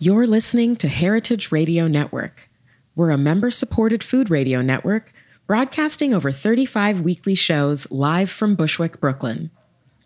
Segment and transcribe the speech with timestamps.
[0.00, 2.48] You're listening to Heritage Radio Network.
[2.94, 5.12] We're a member supported food radio network
[5.48, 9.50] broadcasting over 35 weekly shows live from Bushwick, Brooklyn.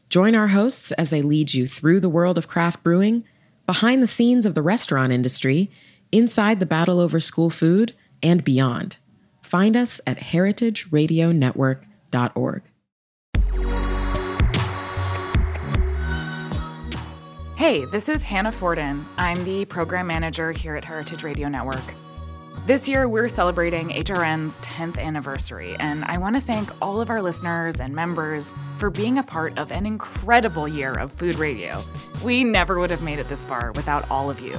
[0.08, 3.24] Join our hosts as they lead you through the world of craft brewing,
[3.66, 5.70] behind the scenes of the restaurant industry,
[6.10, 8.96] inside the battle over school food, and beyond.
[9.42, 12.62] Find us at heritageradionetwork.org.
[17.62, 19.06] Hey, this is Hannah Forden.
[19.16, 21.94] I'm the program manager here at Heritage Radio Network.
[22.66, 27.22] This year, we're celebrating HRN's 10th anniversary, and I want to thank all of our
[27.22, 31.84] listeners and members for being a part of an incredible year of food radio.
[32.24, 34.58] We never would have made it this far without all of you.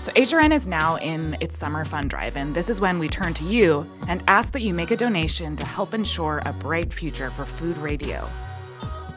[0.00, 3.34] So, HRN is now in its summer fund drive, and this is when we turn
[3.34, 7.30] to you and ask that you make a donation to help ensure a bright future
[7.30, 8.30] for food radio.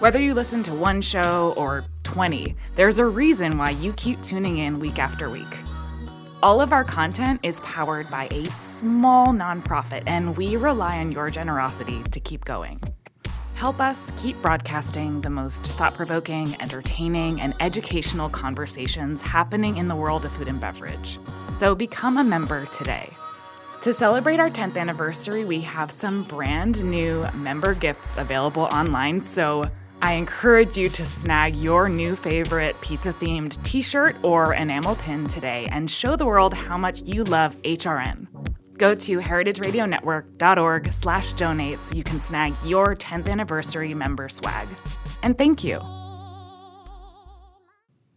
[0.04, 4.58] Whether you listen to one show or 20, there's a reason why you keep tuning
[4.58, 5.48] in week after week.
[6.42, 11.30] All of our content is powered by a small nonprofit, and we rely on your
[11.30, 12.82] generosity to keep going.
[13.56, 19.95] Help us keep broadcasting the most thought provoking, entertaining, and educational conversations happening in the
[19.95, 21.17] world of food and beverage.
[21.56, 23.10] So become a member today.
[23.80, 29.70] To celebrate our 10th anniversary, we have some brand new member gifts available online, so
[30.04, 35.28] I encourage you to snag your new favorite pizza themed t shirt or enamel pin
[35.28, 38.28] today and show the world how much you love HRN.
[38.78, 44.68] Go to heritageradionetwork.org slash donate so you can snag your 10th anniversary member swag.
[45.22, 45.82] And thank you.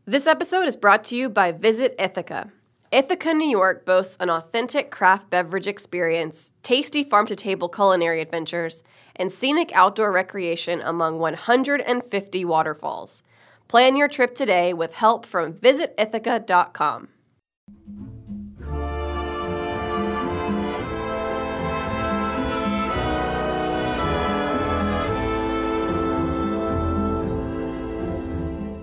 [0.06, 2.50] This episode is brought to you by Visit Ithaca.
[2.90, 8.82] Ithaca, New York boasts an authentic craft beverage experience, tasty farm to table culinary adventures,
[9.18, 13.22] and scenic outdoor recreation among 150 waterfalls.
[13.68, 17.08] Plan your trip today with help from visitithaca.com.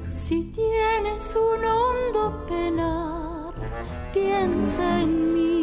[0.10, 3.54] Si tienes un hondo penar,
[4.14, 5.63] piensa en mí.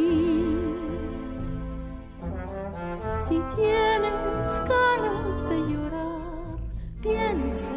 [3.30, 6.58] Si tienes ganas de llorar,
[7.00, 7.70] piensa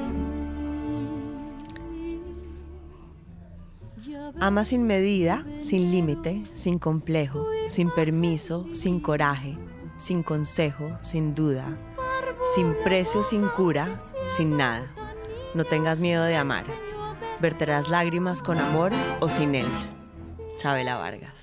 [4.39, 9.55] Ama sin medida, sin límite, sin complejo, sin permiso, sin coraje,
[9.97, 11.77] sin consejo, sin duda,
[12.55, 14.91] sin precio, sin cura, sin nada.
[15.53, 16.65] No tengas miedo de amar.
[17.39, 19.67] Verterás lágrimas con amor o sin él.
[20.57, 21.42] Chabela Vargas.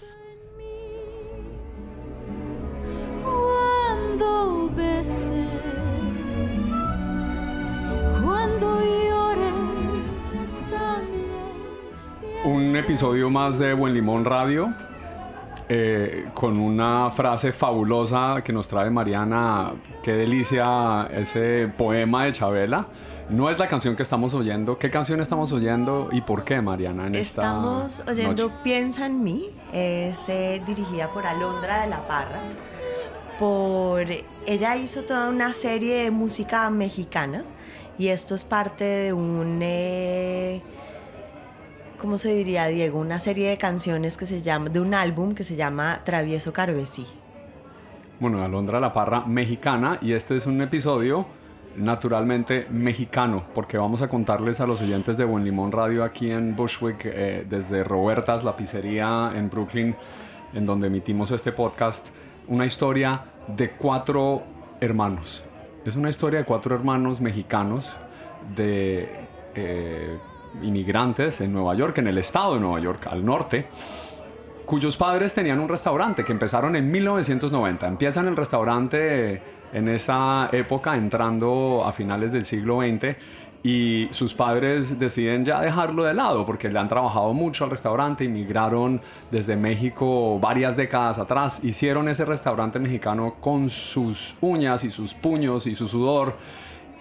[12.90, 14.74] Episodio más de Buen Limón Radio.
[15.68, 19.74] eh, con una frase fabulosa que nos trae Mariana.
[20.02, 22.86] Qué delicia ese poema de Chabela.
[23.28, 24.76] No es la canción que estamos oyendo.
[24.76, 27.06] ¿Qué canción estamos oyendo y por qué, Mariana?
[27.06, 28.54] En esta Estamos oyendo noche?
[28.64, 32.40] Piensa en mí, es eh, dirigida por Alondra de la Parra.
[33.38, 34.04] Por,
[34.46, 37.44] ella hizo toda una serie de música mexicana
[37.98, 40.60] y esto es parte de un, eh,
[42.00, 42.98] ¿cómo se diría, Diego?
[42.98, 47.06] Una serie de canciones que se llama, de un álbum que se llama Travieso Carvesí.
[48.18, 51.26] Bueno, Alondra La Parra, mexicana, y este es un episodio
[51.76, 56.56] naturalmente mexicano, porque vamos a contarles a los oyentes de Buen Limón Radio aquí en
[56.56, 59.94] Bushwick, eh, desde Robertas, la pizzería en Brooklyn,
[60.54, 62.08] en donde emitimos este podcast,
[62.48, 64.42] una historia de cuatro
[64.80, 65.44] hermanos.
[65.84, 67.98] Es una historia de cuatro hermanos mexicanos
[68.56, 69.08] de
[69.54, 70.18] eh,
[70.62, 73.66] inmigrantes en Nueva York, en el estado de Nueva York, al norte,
[74.66, 77.86] cuyos padres tenían un restaurante que empezaron en 1990.
[77.86, 83.16] Empiezan el restaurante en esa época, entrando a finales del siglo XX,
[83.62, 88.24] y sus padres deciden ya dejarlo de lado porque le han trabajado mucho al restaurante,
[88.24, 95.12] inmigraron desde México varias décadas atrás, hicieron ese restaurante mexicano con sus uñas y sus
[95.12, 96.36] puños y su sudor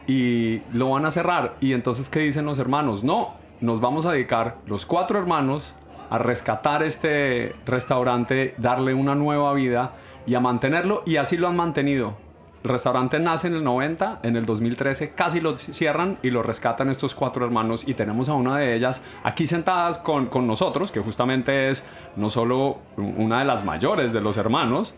[0.06, 1.56] y lo van a cerrar.
[1.62, 3.04] Y entonces, ¿qué dicen los hermanos?
[3.04, 5.76] No, nos vamos a dedicar los cuatro hermanos
[6.10, 9.94] a rescatar este restaurante, darle una nueva vida
[10.26, 12.18] y a mantenerlo y así lo han mantenido.
[12.64, 16.90] El restaurante nace en el 90, en el 2013 casi lo cierran y lo rescatan
[16.90, 21.00] estos cuatro hermanos y tenemos a una de ellas aquí sentadas con, con nosotros, que
[21.00, 21.86] justamente es
[22.18, 24.96] no solo una de las mayores de los hermanos,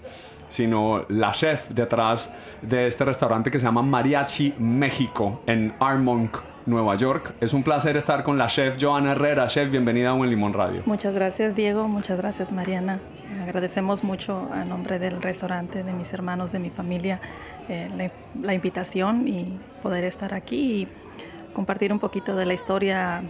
[0.49, 6.95] sino la chef detrás de este restaurante que se llama Mariachi México en Armonk, Nueva
[6.95, 7.33] York.
[7.41, 9.47] Es un placer estar con la chef Joana Herrera.
[9.47, 10.83] Chef, bienvenida a Buen Limón Radio.
[10.85, 12.99] Muchas gracias Diego, muchas gracias Mariana.
[13.43, 17.19] Agradecemos mucho a nombre del restaurante, de mis hermanos, de mi familia,
[17.69, 18.11] eh, la,
[18.41, 20.87] la invitación y poder estar aquí y
[21.53, 23.23] compartir un poquito de la historia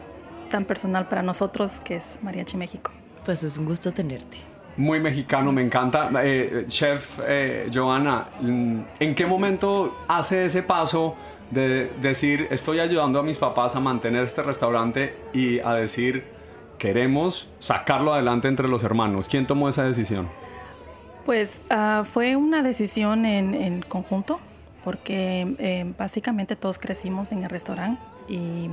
[0.50, 2.92] tan personal para nosotros que es Mariachi México.
[3.26, 4.38] Pues es un gusto tenerte.
[4.78, 6.10] Muy mexicano, me encanta.
[6.24, 11.16] Eh, chef eh, Joana, mm, ¿en qué momento hace ese paso
[11.52, 16.24] de decir estoy ayudando a mis papás a mantener este restaurante y a decir
[16.78, 19.28] queremos sacarlo adelante entre los hermanos?
[19.28, 20.30] ¿Quién tomó esa decisión?
[21.26, 24.40] Pues ah, fue una decisión en, conjunto,
[24.84, 28.70] porque eh, básicamente todos crecimos en el restaurante y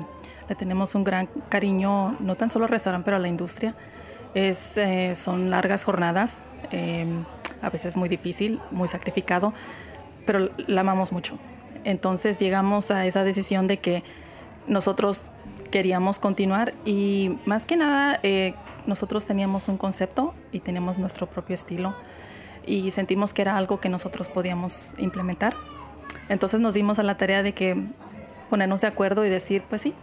[0.48, 3.74] le tenemos un gran cariño, no tan solo al restaurante, pero a la industria.
[4.34, 7.06] Es, eh, son largas jornadas, eh,
[7.60, 9.52] a veces muy difícil, muy sacrificado,
[10.24, 11.38] pero la amamos mucho.
[11.88, 14.04] Entonces llegamos a esa decisión de que
[14.66, 15.30] nosotros
[15.70, 18.52] queríamos continuar y más que nada eh,
[18.86, 21.96] nosotros teníamos un concepto y teníamos nuestro propio estilo
[22.66, 25.56] y sentimos que era algo que nosotros podíamos implementar.
[26.28, 27.82] Entonces nos dimos a la tarea de que
[28.50, 29.94] ponernos de acuerdo y decir, pues sí,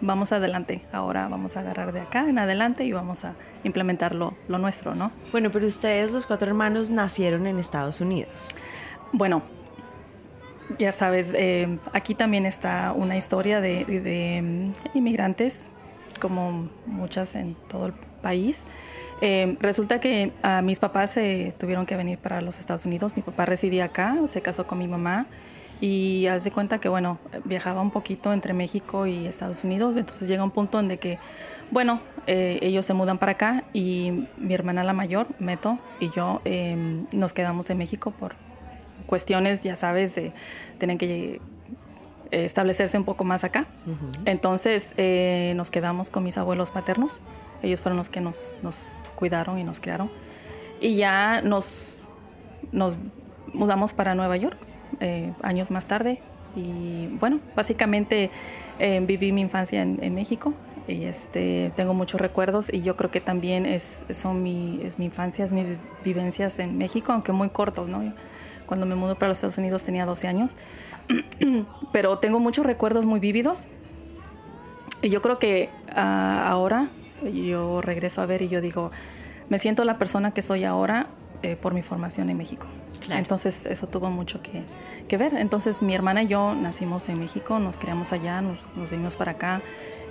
[0.00, 4.34] vamos adelante, ahora vamos a agarrar de acá en adelante y vamos a implementar lo,
[4.48, 5.12] lo nuestro, ¿no?
[5.30, 8.52] Bueno, pero ustedes, los cuatro hermanos, nacieron en Estados Unidos.
[9.12, 9.44] Bueno,
[10.78, 15.72] ya sabes, eh, aquí también está una historia de, de- de, mm, inmigrantes,
[16.20, 18.64] como muchas en todo el país.
[19.20, 23.12] Eh, resulta que a mis papás se tuvieron que venir para los Estados Unidos.
[23.16, 25.26] Mi papá residía acá, se casó con mi mamá
[25.80, 29.96] y haz de cuenta que, bueno, viajaba un poquito entre México y Estados Unidos.
[29.96, 31.18] Entonces llega un punto en de que,
[31.70, 36.40] bueno, eh, ellos se mudan para acá y mi hermana la mayor, Meto, y yo
[36.44, 38.34] eh, nos quedamos en México por
[39.06, 40.32] cuestiones, ya sabes, de
[40.78, 41.40] tener que
[42.30, 43.66] eh, establecerse un poco más acá.
[44.24, 47.22] Entonces eh, nos quedamos con mis abuelos paternos.
[47.62, 50.10] Ellos fueron los que nos, nos cuidaron y nos criaron.
[50.80, 51.98] Y ya nos,
[52.72, 52.98] nos
[53.52, 54.58] mudamos para Nueva York
[55.00, 56.20] eh, años más tarde.
[56.56, 58.30] Y bueno, básicamente
[58.78, 60.54] eh, viví mi infancia en, en México.
[60.86, 65.06] Y este, tengo muchos recuerdos y yo creo que también es, son mi, es mi
[65.06, 68.12] infancia, es mis vivencias en México, aunque muy cortos, ¿no?
[68.66, 70.56] Cuando me mudé para los Estados Unidos tenía 12 años,
[71.92, 73.68] pero tengo muchos recuerdos muy vívidos.
[75.02, 76.88] Y yo creo que ah, ahora
[77.32, 78.90] yo regreso a ver y yo digo,
[79.48, 81.08] me siento la persona que soy ahora
[81.42, 82.66] eh, por mi formación en México.
[83.00, 83.18] Claro.
[83.20, 84.64] Entonces eso tuvo mucho que,
[85.08, 85.34] que ver.
[85.34, 89.32] Entonces mi hermana y yo nacimos en México, nos criamos allá, nos, nos vinimos para
[89.32, 89.60] acá.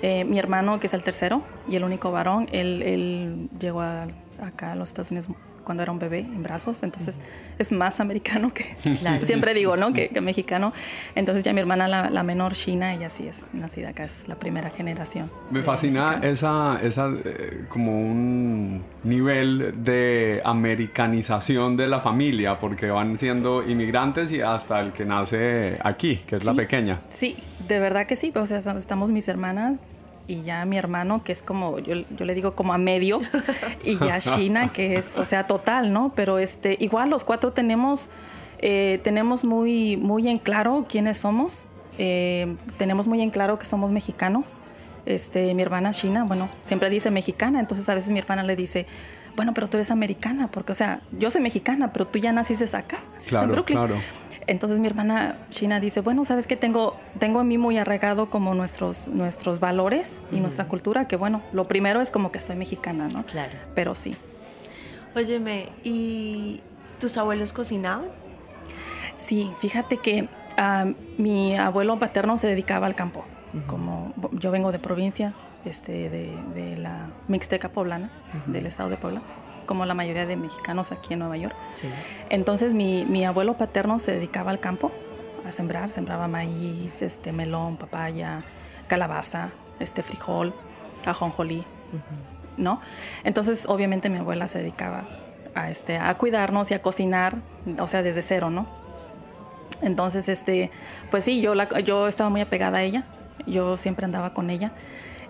[0.03, 4.07] Eh, mi hermano, que es el tercero y el único varón, él, él llegó a-
[4.41, 5.29] acá a los Estados Unidos
[5.63, 7.17] cuando era un bebé en brazos, entonces
[7.59, 9.25] es más americano que, Claro.
[9.25, 9.93] siempre digo, ¿no?
[9.93, 10.73] Que, que mexicano.
[11.15, 14.35] Entonces ya mi hermana, la, la menor, China, ella sí es nacida acá, es la
[14.35, 15.29] primera generación.
[15.51, 23.17] Me fascina esa, esa eh, como un nivel de americanización de la familia, porque van
[23.17, 26.57] siendo inmigrantes y hasta el que nace aquí, que es la Sí.
[26.57, 27.01] pequeña.
[27.09, 27.35] Sí,
[27.67, 28.31] de verdad que sí.
[28.35, 29.79] O sea, estamos mis hermanas
[30.27, 33.19] y ya mi hermano, que es como, yo, yo le digo como a medio,
[33.83, 36.11] y ya China, que es, o sea, total, ¿no?
[36.15, 38.07] Pero este, igual los cuatro tenemos,
[38.59, 41.65] eh, tenemos muy, muy en claro quiénes somos.
[41.97, 44.59] Eh, tenemos muy en claro que somos mexicanos.
[45.05, 48.87] Este, mi hermana China, bueno, siempre dice mexicana, entonces a veces mi hermana le dice,
[49.35, 52.65] bueno, pero tú eres americana, porque, o sea, yo soy mexicana, pero tú ya naciste
[52.77, 53.77] acá, Claro, en Brooklyn.
[53.79, 53.95] claro.
[54.47, 58.53] Entonces mi hermana China dice, bueno, sabes que tengo, tengo a mí muy arraigado como
[58.53, 63.07] nuestros, nuestros valores y nuestra cultura, que bueno, lo primero es como que soy mexicana,
[63.07, 63.25] ¿no?
[63.25, 63.53] Claro.
[63.73, 64.13] Pero sí.
[65.15, 66.59] Óyeme, ¿y
[66.99, 68.07] tus abuelos cocinaban?
[69.15, 70.27] Sí, fíjate que
[70.57, 70.87] ah,
[71.17, 73.23] mi abuelo paterno se dedicaba al campo.
[73.67, 78.11] Como yo vengo de provincia, este, de, de la Mixteca poblana,
[78.47, 79.21] del estado de Puebla,
[79.65, 81.55] como la mayoría de mexicanos aquí en Nueva York.
[81.71, 81.87] Sí.
[82.29, 84.91] Entonces mi, mi abuelo paterno se dedicaba al campo,
[85.45, 88.43] a sembrar, sembraba maíz, este, melón, papaya,
[88.87, 90.53] calabaza, este, frijol,
[91.05, 91.63] ajonjolí,
[92.57, 92.79] ¿no?
[93.23, 95.05] Entonces obviamente mi abuela se dedicaba
[95.55, 97.37] a, este, a cuidarnos y a cocinar,
[97.79, 98.67] o sea, desde cero, ¿no?
[99.81, 100.71] Entonces, este,
[101.11, 103.05] pues sí, yo, la, yo estaba muy apegada a ella,
[103.45, 104.71] yo siempre andaba con ella.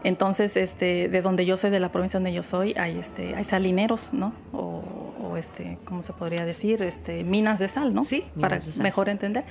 [0.03, 3.45] Entonces, este, de donde yo soy, de la provincia donde yo soy, hay, este, hay
[3.45, 4.33] salineros, ¿no?
[4.51, 4.83] O,
[5.23, 6.83] o, este, ¿cómo se podría decir?
[6.83, 8.03] Este, minas de sal, ¿no?
[8.03, 8.83] Sí, Para de sal.
[8.83, 9.45] mejor entender.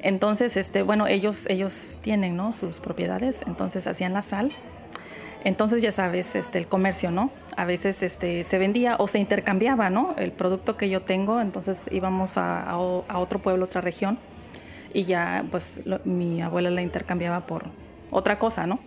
[0.00, 2.52] Entonces, este, bueno, ellos, ellos tienen, ¿no?
[2.52, 4.52] Sus propiedades, entonces hacían la sal.
[5.44, 7.30] Entonces, ya sabes, este, el comercio, ¿no?
[7.56, 10.14] A veces este, se vendía o se intercambiaba, ¿no?
[10.18, 14.18] El producto que yo tengo, entonces íbamos a, a o- a otro pueblo, otra región,
[14.92, 17.66] y ya, pues, lo- mi abuela la intercambiaba por
[18.10, 18.80] otra cosa, ¿no?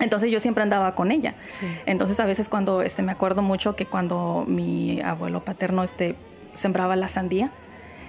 [0.00, 1.34] Entonces yo siempre andaba con ella.
[1.50, 1.66] Sí.
[1.84, 6.14] Entonces a veces cuando, este, me acuerdo mucho que cuando mi abuelo paterno, este,
[6.54, 7.50] sembraba la sandía,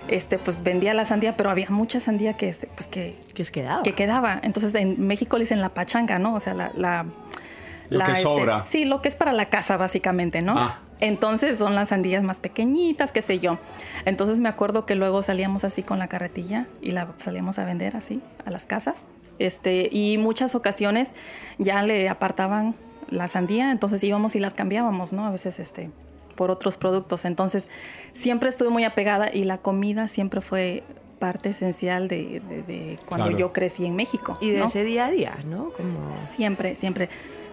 [0.10, 3.51] este, pues vendía la sandía, pero había mucha sandía que, este, pues que, Que es
[3.51, 3.84] quedado.
[3.84, 4.39] que quedaba.
[4.44, 6.34] Entonces en México le dicen la pachanga, ¿no?
[6.36, 6.72] O sea, la...
[6.75, 7.06] la
[7.89, 8.66] Lo que sobra.
[8.68, 10.54] sí, lo que es para la casa, básicamente, ¿no?
[10.58, 10.80] Ah.
[11.00, 13.58] Entonces son las sandías más pequeñitas, qué sé yo.
[14.06, 17.96] Entonces me acuerdo que luego salíamos así con la carretilla y la salíamos a vender
[17.96, 19.00] así a las casas.
[19.39, 21.12] Este, y muchas ocasiones
[21.58, 22.75] ya le apartaban
[23.10, 25.25] la sandía, entonces íbamos y las cambiábamos, ¿no?
[25.25, 25.89] A veces este,
[26.39, 27.25] por otros productos.
[27.25, 27.67] Entonces
[28.13, 30.84] siempre estuve muy apegada y la comida siempre fue
[31.19, 33.38] parte esencial de, de- de cuando Claro.
[33.39, 34.38] yo crecí en México.
[34.39, 34.67] Y de ¿no?
[34.67, 35.72] ese día a día, ¿no?
[35.75, 36.15] Como...
[36.15, 37.10] Siempre, siempre.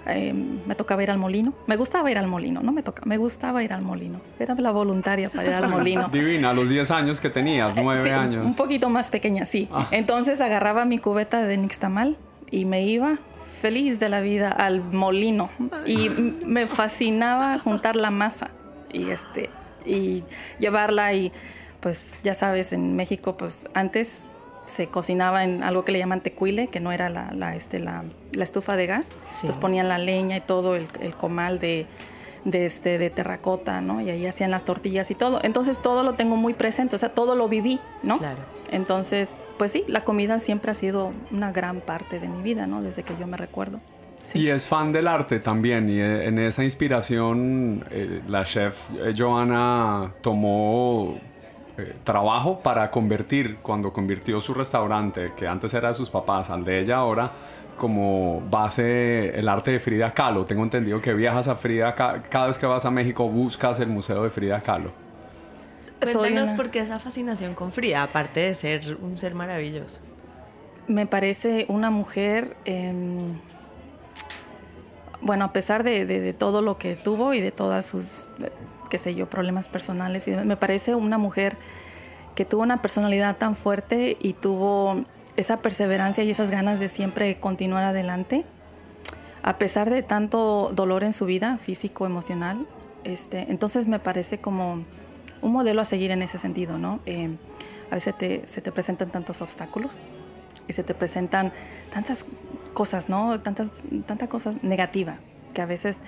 [0.06, 1.52] eh, me tocaba ir al molino.
[1.66, 4.20] Me gustaba ir al molino, no me toca, me gustaba ir al molino.
[4.38, 6.08] Era la voluntaria para ir al molino.
[6.12, 8.46] Divina, a los 10 años que tenías, 9 Sí, años.
[8.46, 9.68] Un poquito más pequeña, sí.
[9.72, 9.88] Ah.
[9.90, 12.16] Entonces agarraba mi cubeta de nixtamal
[12.52, 13.18] y me iba
[13.60, 15.50] feliz de la vida al molino.
[15.86, 16.08] Y
[16.54, 18.50] me fascinaba juntar la masa
[18.96, 19.50] y este
[19.84, 20.24] y
[20.58, 21.32] llevarla y
[21.80, 24.24] pues ya sabes, en México pues antes
[24.64, 28.04] se cocinaba en algo que le llaman tecuile, que no era la, la, este, la,
[28.32, 29.10] la estufa de gas.
[29.34, 31.86] Entonces ponían la leña y todo el, el comal de,
[32.44, 34.00] de, este, de terracota, ¿no?
[34.00, 35.38] Y ahí hacían las tortillas y todo.
[35.42, 38.18] Entonces todo lo tengo muy presente, o sea, todo lo viví, ¿no?
[38.18, 38.38] Claro.
[38.72, 42.82] Entonces, pues sí, la comida siempre ha sido una gran parte de mi vida, ¿no?
[42.82, 43.80] Desde que yo me recuerdo.
[44.26, 44.40] Sí.
[44.40, 45.88] Y es fan del arte también.
[45.88, 51.16] Y eh, en esa inspiración, eh, la chef eh, Joana tomó
[51.78, 56.64] eh, trabajo para convertir, cuando convirtió su restaurante, que antes era de sus papás, al
[56.64, 57.30] de ella ahora,
[57.76, 60.44] como base el arte de Frida Kahlo.
[60.44, 63.88] Tengo entendido que viajas a Frida Kahlo, cada vez que vas a México buscas el
[63.88, 64.90] museo de Frida Kahlo.
[66.00, 70.00] Cuéntanos una- por qué esa fascinación con Frida, aparte de ser un ser maravilloso.
[70.88, 73.38] me parece una mujer, em,
[75.20, 78.50] bueno, a pesar de, todo lo que tuvo y de todas sus, eh,
[78.90, 81.56] qué sé yo, problemas personales, y me parece una mujer
[82.34, 85.04] que tuvo una personalidad tan fuerte y tuvo
[85.36, 88.44] esa perseverancia y esas ganas de siempre continuar adelante,
[89.42, 92.66] a pesar de tanto dolor en su vida, físico, emocional.
[93.04, 94.84] Este, entonces me parece como
[95.40, 97.00] un modelo a seguir en ese sentido, ¿no?
[97.06, 97.30] Eh,
[97.90, 100.02] a veces te- se te presentan tantos obstáculos
[100.68, 101.52] y se te presentan
[101.92, 102.26] tantas
[102.74, 103.40] cosas, ¿no?
[103.40, 105.18] Tantas, tanta cosas negativa
[105.54, 106.02] que a veces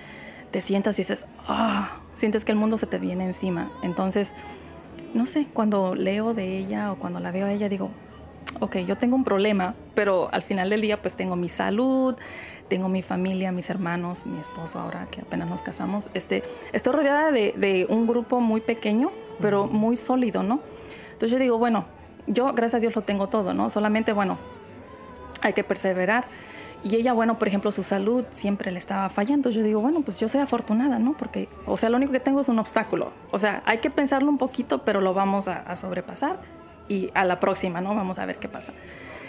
[0.51, 3.71] te sientas y dices, ah, sientes que el mundo se te viene encima.
[3.81, 4.33] Entonces,
[5.13, 7.89] no sé, cuando leo de ella o cuando la veo a ella digo,
[8.59, 12.15] ok, yo tengo un problema, pero al final del día pues tengo mi salud,
[12.67, 16.09] tengo mi familia, mis hermanos, mi esposo ahora que apenas nos casamos.
[16.13, 19.11] Este, estoy rodeada de, de un grupo muy pequeño,
[19.41, 20.61] pero muy sólido, ¿no?
[21.05, 21.85] Entonces yo digo, bueno,
[22.29, 23.69] yo gracias a Dios lo tengo todo, ¿no?
[23.69, 24.37] Solamente, bueno,
[25.41, 26.27] hay que perseverar.
[26.81, 29.49] Y ella, bueno, por ejemplo, su salud siempre le estaba fallando.
[29.49, 31.17] Yo digo, bueno, pues yo soy afortunada, ¿no?
[31.17, 33.11] Porque, o sea, lo único que tengo es un obstáculo.
[33.31, 36.39] O sea, hay que pensarlo un poquito, pero lo vamos a, sobrepasar.
[36.87, 37.93] Y a la próxima, ¿no?
[37.95, 38.71] Vamos a ver qué pasa.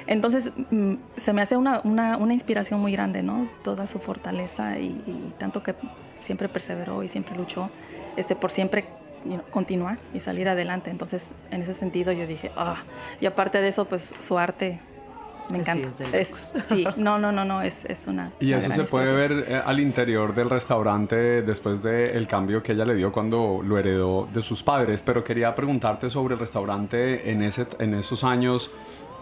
[0.06, 3.44] Entonces, mm, se me hace una, una, una inspiración muy grande, ¿no?
[3.62, 5.74] Toda su fortaleza y, y tanto que
[6.16, 7.70] siempre perseveró y siempre luchó
[8.16, 8.84] este, por siempre
[9.24, 10.90] you know, continuar y salir adelante.
[10.90, 12.76] Entonces, en ese sentido, yo dije, ah,
[13.20, 14.80] y aparte de eso, pues su arte
[15.50, 16.04] me Pues sí, encanta.
[16.04, 18.32] es de Es- sí, no, no, no, no, es, es una.
[18.38, 22.62] Y una eso gran se puede ver eh, al interior del restaurante después del cambio
[22.62, 25.02] que ella le dio cuando lo heredó de sus padres.
[25.02, 28.70] Pero quería preguntarte sobre el restaurante en, ese, en esos años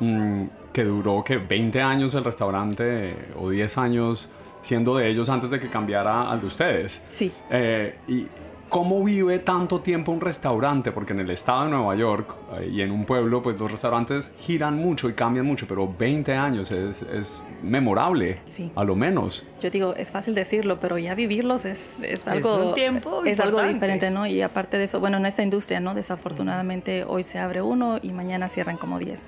[0.00, 4.28] mm, que duró, que 20 años el restaurante o 10 años
[4.60, 7.02] siendo de ellos antes de que cambiara al de ustedes.
[7.10, 7.32] Sí.
[7.48, 8.26] Eh, y
[8.68, 10.92] ¿Cómo vive tanto tiempo un restaurante?
[10.92, 14.34] Porque en el estado de Nueva York eh, y en un pueblo, pues los restaurantes
[14.38, 18.70] giran mucho y cambian mucho, pero 20 años es, es memorable, Sí.
[18.74, 19.46] a lo menos.
[19.62, 22.68] Yo digo, es fácil decirlo, pero ya vivirlos es, es algo.
[22.68, 24.26] un tiempo Es algo diferente, ¿no?
[24.26, 25.94] Y aparte de eso, bueno, en esta industria, ¿no?
[25.94, 29.26] Desafortunadamente hoy se abre uno y mañana cierran como 10.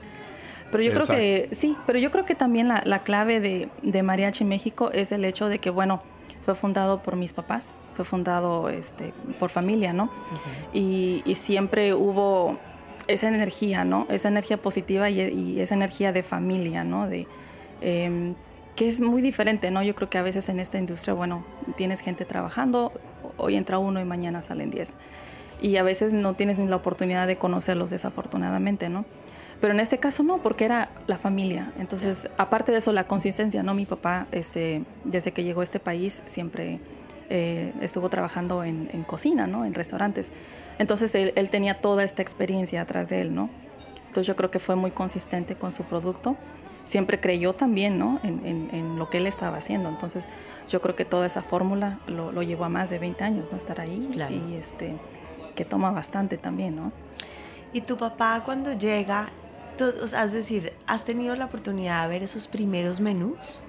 [0.70, 4.02] Pero yo creo que, sí, pero yo creo que también la, la clave de, de
[4.02, 6.02] Mariachi México es el hecho de que, bueno,
[6.50, 10.10] fue fundado por mis papás, fue fundado este, por familia, ¿no?
[10.72, 12.58] y, y siempre hubo
[13.06, 14.06] esa energía, ¿no?
[14.10, 17.06] Esa energía positiva y, y esa energía de familia, ¿no?
[17.06, 17.28] De,
[17.80, 18.34] em,
[18.74, 19.82] que es muy diferente, ¿no?
[19.82, 21.44] Yo creo que a veces en esta industria, bueno,
[21.76, 22.92] tienes gente trabajando,
[23.36, 24.94] hoy entra uno y mañana salen 10.
[25.62, 29.04] Y a veces no tienes ni la oportunidad de conocerlos desafortunadamente, ¿no?
[29.60, 31.72] Pero en este caso no, porque era la familia.
[31.78, 33.74] Entonces, aparte de eso, la consistencia, ¿no?
[33.74, 36.80] Mi papá, este, desde que llegó a este país, siempre
[37.28, 39.64] eh, estuvo trabajando en, en cocina, ¿no?
[39.66, 40.32] En restaurantes.
[40.78, 43.50] Entonces, él, él tenía toda esta experiencia atrás de él, ¿no?
[44.08, 46.36] Entonces yo creo que fue muy consistente con su producto.
[46.86, 48.18] Siempre creyó también ¿no?
[48.24, 49.88] en, en- en lo que él estaba haciendo.
[49.88, 50.26] Entonces
[50.68, 53.58] yo creo que toda esa fórmula lo, lo llevó a más de 20 años, ¿no?
[53.58, 54.34] Estar ahí Claro.
[54.34, 54.96] y este,
[55.54, 56.90] que toma bastante también, ¿no?
[57.72, 59.28] Y tu papá cuando llega,
[59.80, 63.62] tú- o sea, es decir, ¿has tenido la oportunidad de ver esos primeros menús?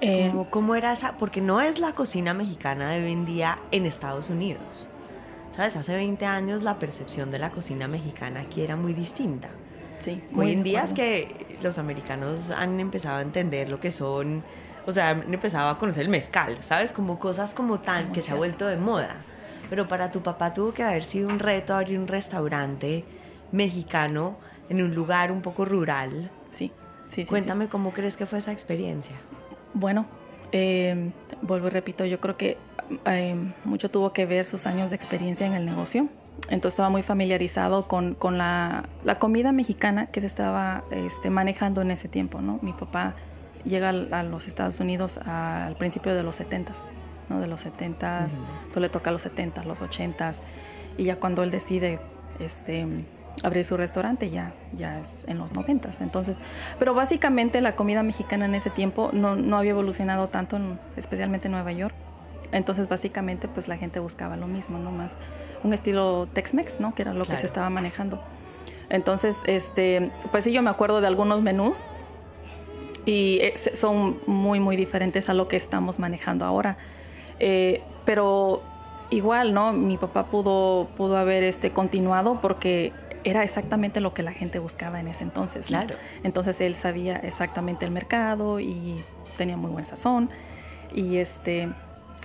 [0.00, 1.16] Eh, ¿Cómo, cómo era esa?
[1.16, 4.88] Porque no es la cocina mexicana de hoy en día en Estados Unidos.
[5.54, 5.76] ¿Sabes?
[5.76, 9.48] Hace 20 años la percepción de la cocina mexicana aquí era muy distinta.
[9.98, 13.92] sí, muy Hoy en día es que los americanos han empezado a entender lo que
[13.92, 14.42] son,
[14.84, 16.92] o sea, han empezado a conocer el mezcal, ¿sabes?
[16.92, 19.14] Como cosas como tan que se ha vuelto de moda.
[19.70, 23.04] Pero para tu papá tuvo que haber sido un reto abrir un restaurante
[23.52, 24.36] mexicano
[24.68, 26.30] en un lugar un poco rural.
[26.50, 26.72] Sí,
[27.08, 27.30] sí, sí, sí.
[27.30, 29.16] Cuéntame cómo crees que fue esa experiencia.
[29.72, 30.06] Bueno,
[30.52, 31.10] eh,
[31.42, 32.56] vuelvo y repito, yo creo que
[33.06, 36.08] eh, mucho tuvo que ver sus años de experiencia en el negocio.
[36.50, 41.80] Entonces estaba muy familiarizado con, con la, la comida mexicana que se estaba este, manejando
[41.82, 42.40] en ese tiempo.
[42.40, 42.58] ¿no?
[42.62, 43.14] Mi papá
[43.64, 46.88] llega a los Estados Unidos al principio de los 70s,
[47.28, 47.40] ¿no?
[47.40, 48.38] de los 70s,
[48.70, 50.40] todo le toca a los 70s, los 80s,
[50.98, 51.98] y ya cuando él decide
[52.38, 52.86] este,
[53.42, 56.00] abrir su restaurante ya, ya es en los 90s.
[56.00, 56.38] Entonces,
[56.78, 61.48] pero básicamente la comida mexicana en ese tiempo no, no había evolucionado tanto, en- especialmente
[61.48, 61.94] en Nueva York.
[62.52, 64.92] Entonces, básicamente, pues la gente buscaba lo mismo, ¿no?
[64.92, 65.18] Más
[65.64, 66.94] un estilo Tex-Mex, ¿no?
[66.94, 68.20] Que era lo que se estaba manejando.
[68.90, 71.86] Entonces, este, pues sí, yo me acuerdo de algunos menús
[73.06, 76.76] y eh, son muy, muy diferentes a lo que estamos manejando ahora.
[77.40, 78.62] Eh, pero
[79.10, 79.72] igual, ¿no?
[79.72, 82.92] Mi papá pudo, pudo haber este, continuado porque
[83.24, 85.70] era exactamente lo que la gente buscaba en ese entonces.
[85.70, 85.78] ¿no?
[85.78, 85.96] Claro.
[86.22, 89.02] Entonces él sabía exactamente el mercado y
[89.36, 90.30] tenía muy buen sazón.
[90.94, 91.68] Y este,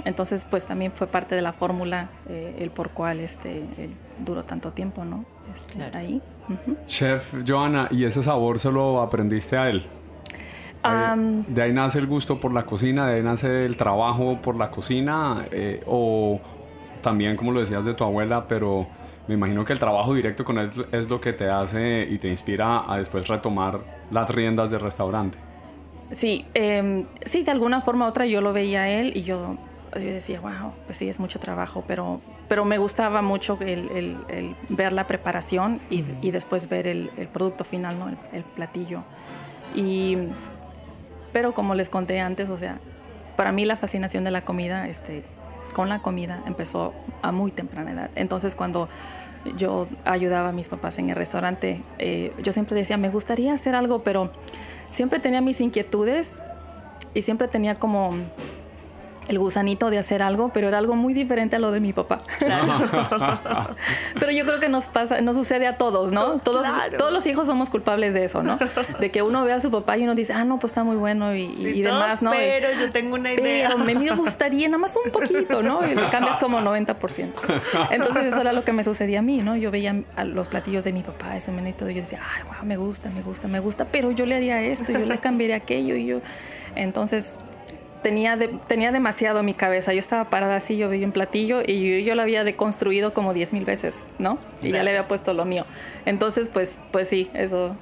[0.06, 4.44] entonces pues también fue parte de la fórmula eh, el por cual este, él duró
[4.44, 5.26] tanto tiempo, ¿no?
[5.54, 5.98] Este, Claro.
[5.98, 6.22] Ahí.
[6.48, 6.78] Ujú.
[6.86, 9.80] Chef Joana, ¿y ese sabor se lo aprendiste a él?
[9.80, 13.08] Eh, Am, ¿De ahí nace el gusto por la cocina?
[13.08, 15.46] ¿De ahí nace el trabajo por la cocina?
[15.52, 16.40] Eh, ¿O
[17.02, 18.88] también, como lo decías de tu abuela, pero
[19.30, 22.28] me imagino que el trabajo directo con él es lo que te hace y te
[22.30, 25.38] inspira a después retomar las riendas del restaurante?
[26.10, 29.56] Sí, eh, sí, de alguna forma u otra yo lo veía a él y yo,
[29.94, 34.18] yo decía, wow, pues sí, es mucho trabajo, pero, pero me gustaba mucho el, el-
[34.30, 38.10] el ver la preparación y, y después ver el, el producto final, ¿no?
[38.10, 39.04] el, el platillo.
[39.76, 40.18] Y,
[41.32, 42.80] pero como les conté antes, o sea,
[43.36, 45.24] para mí la fascinación de la comida, este,
[45.74, 48.12] con la comida, empezó a muy temprana edad.
[48.16, 48.90] Entonces cuando
[49.58, 53.76] yo ayudaba a mis papás en el restaurante, eh, yo siempre decía, me gustaría hacer
[53.76, 54.32] algo, pero
[54.90, 56.40] siempre tenía mis inquietudes
[57.14, 58.14] y siempre tenía como
[59.30, 62.22] el gusanito de hacer algo, pero era algo muy diferente a lo de mi papá.
[64.20, 66.38] pero yo creo que nos pasa, nos sucede a todos, ¿no?
[66.40, 66.98] Todos, Claro.
[66.98, 68.58] todos los hijos somos culpables de eso, ¿no?
[69.00, 70.96] De que uno ve a su papá y uno dice, ah, no, pues está muy
[70.96, 72.34] bueno y, y- demás, ¿no?
[72.34, 73.70] Y- Pero yo tengo una idea.
[73.70, 75.86] pero me, me gustaría nada más un poquito, ¿no?
[75.86, 77.30] Y le cambias como 90%.
[77.92, 79.56] Entonces eso era lo que me sucedía a mí, ¿no?
[79.56, 82.20] Yo veía a los platillos de mi papá, ese menú y todo, y yo decía,
[82.36, 85.18] ay, wow, me gusta, me gusta, me gusta, pero yo le haría esto, yo le
[85.20, 86.22] cambiaría aquello, y yo...
[86.76, 87.38] Entonces
[88.02, 89.94] tenía, de- tenía demasiado en mi cabeza.
[89.94, 93.34] Yo estaba parada así, yo veía un platillo y yo, yo lo había deconstruido como
[93.34, 94.38] 10 mil veces, ¿no?
[94.62, 95.66] Y ya le había puesto lo mío.
[96.06, 97.76] Entonces, pues, pues sí, eso...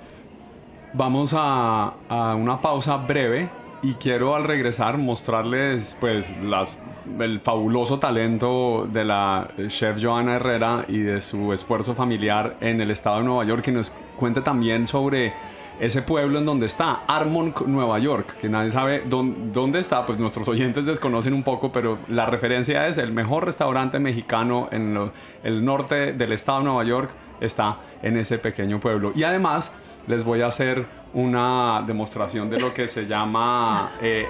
[0.93, 3.49] Vamos a, a una pausa breve
[3.83, 6.79] y quiero al regresar mostrarles pues las,
[7.19, 12.89] el fabuloso talento de la chef Joana Herrera y de su esfuerzo familiar en el
[12.89, 15.33] estado de Nueva York y nos cuente también sobre
[15.79, 20.17] ese pueblo en donde está, Armonk, Nueva York, que nadie sabe dónde, dónde está, pues
[20.17, 25.11] nuestros oyentes desconocen un poco, pero la referencia es el mejor restaurante mexicano en lo-
[25.43, 29.11] el norte del estado de Nueva York, está en ese pequeño pueblo.
[29.15, 29.71] Y además
[30.07, 34.27] les voy a hacer una demostración de lo que se llama eh,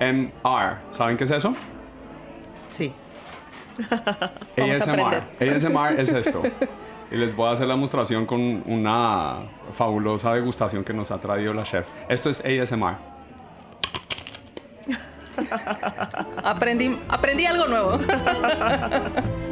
[0.00, 0.76] ASMR.
[0.90, 1.54] ¿Saben qué es eso?
[2.70, 2.92] Sí.
[4.56, 5.22] Vamos ASMR.
[5.40, 6.42] ASMR es esto.
[7.10, 9.38] Y les voy a hacer la demostración con una
[9.72, 11.88] fabulosa degustación que nos ha traído la chef.
[12.08, 12.96] Esto es ASMR.
[16.44, 17.98] Aprendí, aprendí algo nuevo.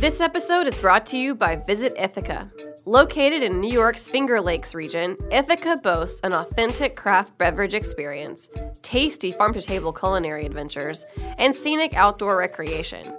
[0.00, 2.50] This episode is brought to you by Visit Ithaca.
[2.86, 8.48] Located in New York's Finger Lakes region, Ithaca boasts an authentic craft beverage experience,
[8.80, 11.04] tasty farm to table culinary adventures,
[11.36, 13.12] and scenic outdoor recreation.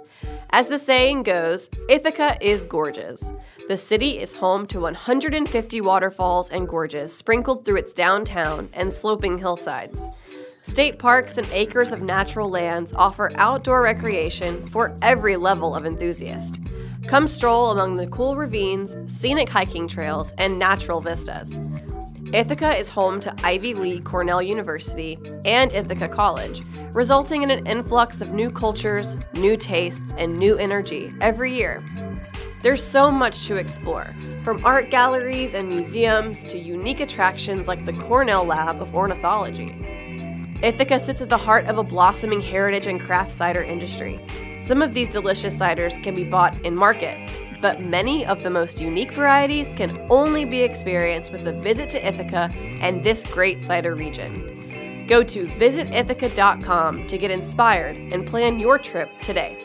[0.50, 3.32] As the saying goes, Ithaca is gorgeous.
[3.68, 9.38] The city is home to 150 waterfalls and gorges sprinkled through its downtown and sloping
[9.38, 10.08] hillsides.
[10.64, 16.60] State parks and acres of natural lands offer outdoor recreation for every level of enthusiast.
[17.06, 21.58] Come stroll among the cool ravines, scenic hiking trails, and natural vistas.
[22.32, 26.62] Ithaca is home to Ivy League Cornell University and Ithaca College,
[26.92, 31.84] resulting in an influx of new cultures, new tastes, and new energy every year.
[32.62, 37.92] There's so much to explore, from art galleries and museums to unique attractions like the
[37.92, 39.76] Cornell Lab of Ornithology.
[40.62, 44.24] Ithaca sits at the heart of a blossoming heritage and craft cider industry.
[44.62, 47.18] Some of these delicious ciders can be bought in market,
[47.60, 52.06] but many of the most unique varieties can only be experienced with a visit to
[52.06, 52.48] Ithaca
[52.80, 55.04] and this great cider region.
[55.08, 59.58] Go to visitithaca.com to get inspired and plan your trip today.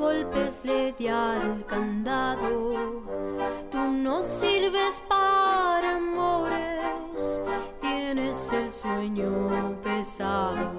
[0.00, 2.48] Golpes le di al candado.
[3.70, 7.42] Tú no sirves para amores,
[7.82, 10.72] tienes el sueño pesado.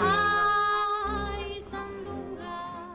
[0.00, 2.88] Ay, sandunga.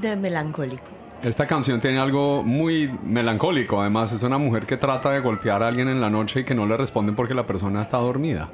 [0.00, 0.84] De melancólico.
[1.20, 5.68] Esta canción tiene algo muy melancólico, además es una mujer que trata de golpear a
[5.68, 8.50] alguien en la noche y que no le responden porque la persona está dormida.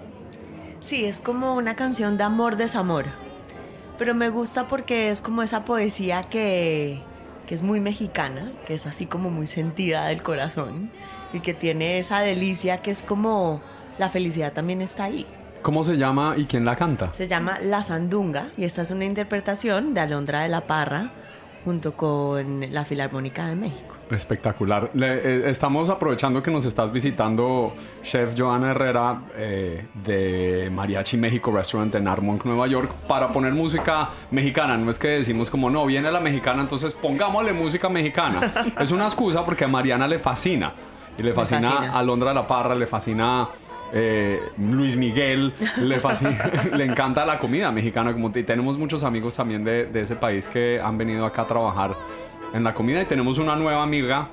[0.80, 3.06] Sí, es como una canción de amor-desamor.
[3.98, 7.00] Pero me gusta porque es como esa poesía que,
[7.46, 10.90] que es muy mexicana, que es así como muy sentida del corazón
[11.32, 13.60] y que tiene esa delicia que es como
[13.98, 15.26] la felicidad también está ahí.
[15.62, 17.10] ¿Cómo se llama y quién la canta?
[17.10, 21.10] Se llama La Sandunga y esta es una interpretación de Alondra de la Parra
[21.64, 23.87] junto con la Filarmónica de México.
[24.10, 24.90] Espectacular.
[24.94, 31.50] Le- eh, estamos aprovechando que nos estás visitando, Chef Joana Herrera eh, de Mariachi México
[31.50, 34.76] Restaurant en Armonk, Nueva York, para poner música mexicana.
[34.76, 38.40] No es que decimos como no, viene la mexicana, entonces pongámosle música mexicana.
[38.80, 40.72] es una excusa porque a Mariana le fascina.
[41.18, 41.92] Y le fascina, fascina.
[41.92, 43.48] a Alondra de la Parra, le fascina
[43.92, 46.38] eh, Luis Miguel, le, fascina,
[46.76, 48.12] le encanta la comida mexicana.
[48.12, 51.46] Como te- tenemos muchos amigos también de, de ese país que han venido acá a
[51.46, 51.96] trabajar
[52.52, 54.28] en la comida y tenemos una nueva amiga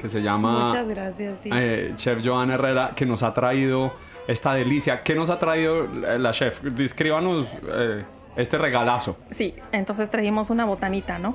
[0.00, 1.40] que se llama Muchas gracias.
[1.42, 1.50] sí.
[1.52, 3.92] eh, Chef Joana Herrera que nos ha traído
[4.26, 5.02] esta delicia.
[5.02, 6.62] ¿Qué nos ha traído la chef?
[6.62, 8.04] Descríbanos eh,
[8.36, 9.16] este regalazo.
[9.30, 11.34] Sí, entonces trajimos una botanita, ¿no?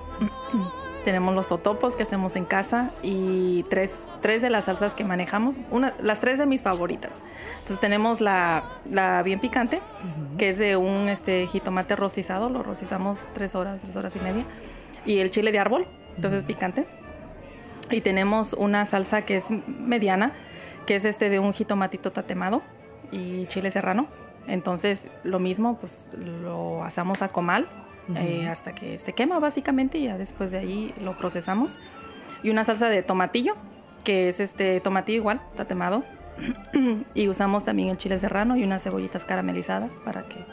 [1.03, 5.53] Tenemos los totopos que hacemos en casa y tres, tres de las salsas que manejamos,
[5.69, 7.21] una, las tres de mis favoritas.
[7.55, 9.81] Entonces tenemos la, la bien picante,
[10.37, 14.45] que es de un este, jitomate rostizado, lo rostizamos tres horas, tres horas y media,
[15.05, 16.87] y el chile de árbol, entonces picante.
[17.91, 20.33] Y tenemos una salsa que es mediana,
[20.85, 22.63] que es este de un jitomatito tatemado
[23.11, 24.07] y chile serrano.
[24.47, 27.67] Entonces, lo mismo, pues lo asamos a comal
[28.15, 31.79] eh, hasta que se quema básicamente y ya después de ahí lo procesamos.
[32.41, 33.55] Y una salsa de tomatillo,
[34.03, 36.03] que es este tomatillo igual, tatemado.
[37.13, 40.43] y usamos también el chile serrano y unas cebollitas caramelizadas para que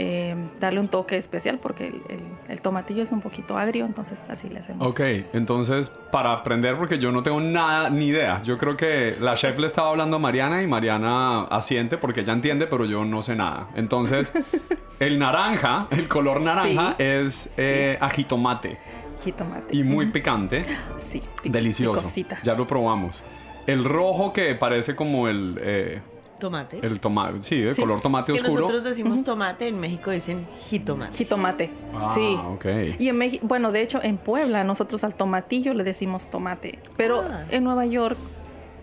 [0.00, 4.20] eh, darle un toque especial porque el, el- el tomatillo es un poquito agrio, entonces
[4.30, 4.88] así le hacemos.
[4.88, 5.00] Ok,
[5.32, 8.40] entonces para aprender, porque yo no tengo nada ni idea.
[8.42, 12.32] Yo creo que la chef le estaba hablando a Mariana y Mariana asiente porque ella
[12.32, 13.68] entiende, pero yo no sé nada.
[13.74, 14.32] Entonces,
[15.00, 18.78] el naranja, el color naranja Sí, es eh, ajitomate
[19.22, 19.76] Jitomate.
[19.76, 20.60] y muy picante.
[20.98, 21.98] Sí, pic- Delicioso.
[22.00, 22.38] picosita.
[22.44, 23.24] Ya lo probamos.
[23.66, 26.00] El rojo que parece como el, eh,
[26.38, 26.78] Tomate.
[26.82, 27.80] el tomate, sí, de Sí.
[27.82, 28.60] color tomate que oscuro.
[28.60, 31.16] nosotros decimos tomate, en México dicen jitomate.
[31.16, 31.70] Jitomate.
[31.94, 32.38] Ah, sí.
[32.54, 32.66] ok.
[32.98, 36.78] Y en México, bueno, de hecho, en Puebla nosotros al tomatillo le decimos tomate.
[36.96, 37.44] Pero Ah.
[37.50, 38.16] en Nueva York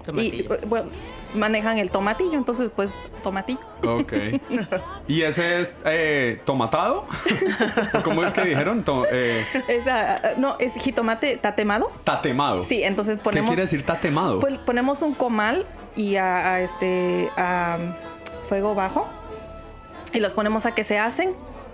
[0.01, 0.57] y, Tomatillo.
[0.67, 0.89] bueno,
[1.33, 3.59] manejan el tomatillo, entonces pues tomatillo.
[3.83, 4.13] Ok.
[5.07, 7.05] ¿Y ese es eh, tomatado?
[8.03, 8.83] ¿Cómo es que dijeron?
[8.83, 11.91] To- eh, Esa, ah, no, es jitomate tatemado.
[12.03, 12.63] tatemado.
[12.63, 13.49] Sí, entonces ponemos.
[13.49, 14.39] ¿Qué quiere decir tatemado?
[14.39, 15.65] Pues, ponemos un comal
[15.95, 17.77] y a, a este a
[18.47, 19.07] fuego bajo
[20.13, 21.33] y los ponemos a que se hacen.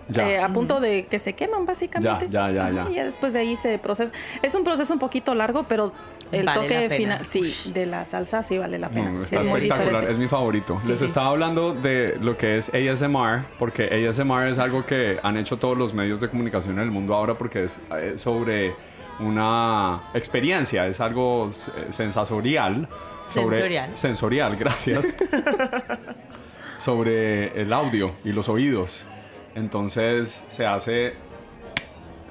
[0.10, 0.30] Ya.
[0.30, 2.28] eh, a punto de que se queman básicamente.
[2.30, 2.92] Ya, ya, ya, ya.
[2.92, 4.12] Y ya después de ahí se procesa.
[4.42, 5.94] Es un proceso un poquito largo, pero
[6.34, 9.12] el Vale toque final, sí, de la salsa sí vale la pena.
[9.24, 10.78] Sí, está es espectacular, es mi favorito.
[10.86, 15.56] Les estaba hablando de lo que es ASMR, porque ASMR es algo que han hecho
[15.56, 18.76] todos los medios de comunicación en el mundo ahora, porque es eh, sobre
[19.20, 22.90] una experiencia, es algo eh, sensorial.
[23.34, 23.90] Sobre, Sensorial.
[23.98, 25.06] Sensorial, gracias.
[26.78, 29.06] sobre el audio y los oídos.
[29.56, 31.14] Entonces se hace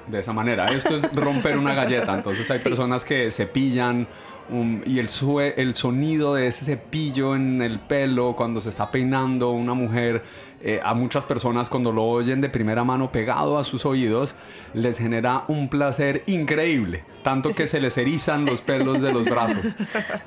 [0.07, 0.67] de esa manera.
[0.67, 2.13] Esto es romper una galleta.
[2.13, 4.07] Entonces hay personas que cepillan
[4.49, 8.91] um, y el, sue- el sonido de ese cepillo en el pelo cuando se está
[8.91, 10.23] peinando una mujer,
[10.63, 14.35] eh, a muchas personas cuando lo oyen de primera mano pegado a sus oídos,
[14.73, 17.03] les genera un placer increíble.
[17.23, 19.75] Tanto que se les erizan los pelos de los brazos.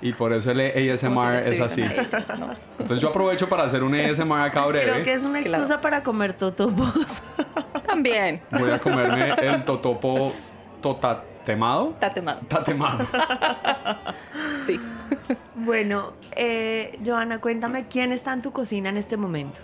[0.03, 1.83] Y por eso el ASMR es así.
[2.79, 4.91] Entonces yo aprovecho para hacer un ASMR acá breve.
[4.93, 5.63] Creo que es una Claro.
[5.65, 7.23] excusa para comer totopos.
[7.87, 8.41] También.
[8.51, 10.33] Voy a comerme el totopo
[10.81, 11.91] totatemado.
[11.91, 12.41] Está temado.
[12.49, 13.05] Tatemado.
[14.67, 14.81] Sí.
[15.55, 19.61] bueno, eh, Joana, cuéntame quién está en tu cocina en este momento.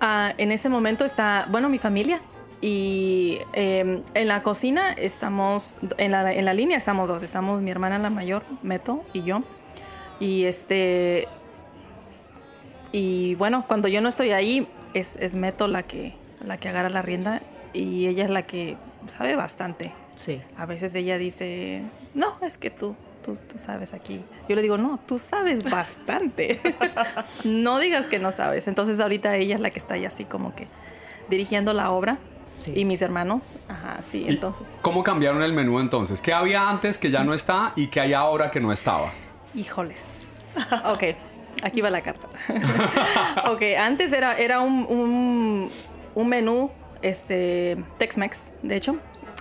[0.00, 2.22] Ah, en ese momento está, bueno, mi familia.
[2.62, 7.22] Y eh, en la cocina estamos, en la, en la línea estamos dos.
[7.22, 9.42] Estamos mi hermana la mayor, Meto, y yo.
[10.18, 11.28] Y este.
[12.92, 16.90] Y bueno, cuando yo no estoy ahí, es, es Meto la que, la que agarra
[16.90, 17.42] la rienda.
[17.72, 19.92] Y ella es la que sabe bastante.
[20.14, 20.42] Sí.
[20.56, 21.82] A veces ella dice,
[22.14, 22.94] no, es que tú,
[23.34, 24.24] tú, tú sabes aquí.
[24.48, 26.60] Yo le digo, no, tú sabes bastante.
[27.44, 28.68] no digas que no sabes.
[28.68, 30.66] Entonces ahorita ella es la que está ahí así como que
[31.28, 32.18] dirigiendo la obra.
[32.58, 32.72] Sí.
[32.76, 36.20] Y mis hermanos, ajá, sí, ¿Y entonces, ¿Cómo cambiaron el menú entonces?
[36.20, 39.10] ¿Qué había antes que ya no está y qué hay ahora que no estaba?
[39.54, 40.26] híjoles.
[40.84, 41.04] Ok,
[41.62, 42.28] aquí va la carta.
[43.50, 45.70] ok, antes era, era un, un,
[46.14, 48.96] un menú, este, Tex-Mex, de hecho.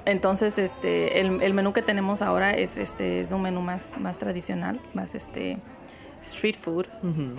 [0.09, 4.17] Entonces, este, el, el menú que tenemos ahora es, este, es un menú más, más
[4.17, 5.57] tradicional, más este,
[6.21, 6.87] street food,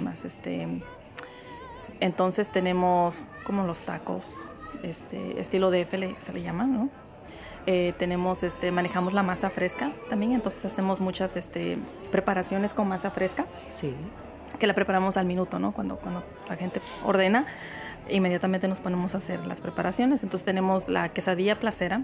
[0.01, 0.83] más este.
[2.01, 6.89] Entonces tenemos como los tacos, este, estilo DF se le llama, ¿no?
[7.67, 11.77] Eh, tenemos, este, manejamos la masa fresca también, entonces hacemos muchas este,
[12.11, 13.95] preparaciones con masa fresca, Sí.
[14.59, 15.73] que la preparamos al minuto, ¿no?
[15.73, 17.47] Cuando, cuando la gente ordena,
[18.09, 20.23] inmediatamente nos ponemos a hacer las preparaciones.
[20.23, 22.03] Entonces tenemos la quesadilla placera,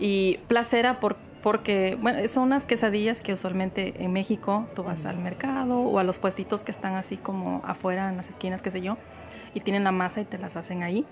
[0.00, 5.18] y placera por, porque, bueno, son unas quesadillas que usualmente en México tú vas al
[5.18, 8.80] mercado o a los puestitos que están así como afuera en las esquinas, qué sé
[8.80, 8.96] yo,
[9.54, 11.04] y tienen la masa y te las hacen ahí.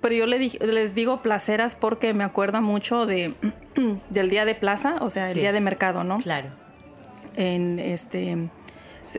[0.00, 3.34] Pero yo les digo placeras porque me acuerda mucho de,
[4.10, 5.40] del día de plaza, o sea, el Sí.
[5.40, 6.18] día de mercado, ¿no?
[6.18, 6.50] Claro.
[7.36, 8.48] en este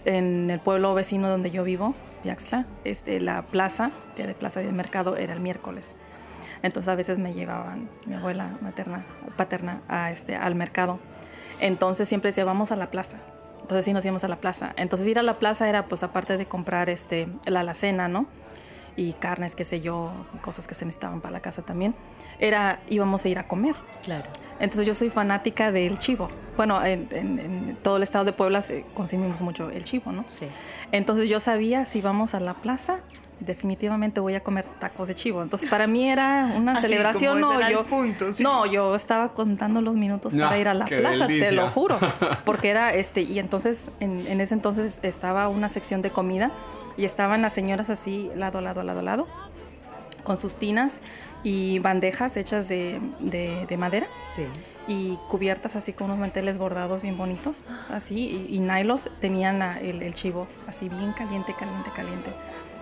[0.05, 4.65] en el pueblo vecino donde yo vivo, Piaxtla, este la plaza, día de plaza y
[4.65, 5.95] de mercado era el miércoles.
[6.65, 9.05] Entonces a veces me llevaban mi abuela materna
[9.37, 10.99] paterna a este al mercado.
[11.59, 13.17] Entonces siempre decía, vamos a la plaza.
[13.61, 14.73] Entonces sí nos íbamos a la plaza.
[14.77, 18.25] Entonces ir a la plaza era pues aparte de comprar este la alacena, ¿no?
[18.97, 21.95] Y carnes, qué sé yo, cosas que se necesitaban para la casa también.
[22.39, 23.75] Era íbamos a ir a comer.
[24.03, 24.25] Claro.
[24.59, 26.29] Entonces yo soy fanática del chivo.
[26.55, 30.23] Bueno, en, en- en todo el estado de Puebla consumimos mucho el chivo, ¿no?
[30.27, 30.47] Sí.
[30.93, 32.99] Entonces yo sabía si vamos a la plaza,
[33.39, 35.41] definitivamente voy a comer tacos de chivo.
[35.41, 37.41] Entonces para mí era una Así, celebración.
[37.41, 38.43] como ese No, era el yo, punto, sí.
[38.43, 41.97] no, yo estaba contando los minutos para ir a la plaza, te lo juro.
[42.45, 46.51] Porque era este, y entonces en, en ese entonces estaba una sección de comida
[46.97, 49.27] y estaban las señoras así, lado, lado, lado, lado,
[50.23, 51.01] con sus tinas
[51.43, 54.43] y bandejas hechas de, de- de madera Sí.
[54.87, 59.79] y cubiertas así con unos manteles bordados bien bonitos, así, y, y nylos tenían la-
[59.79, 62.31] el, el chivo así bien caliente, caliente, caliente.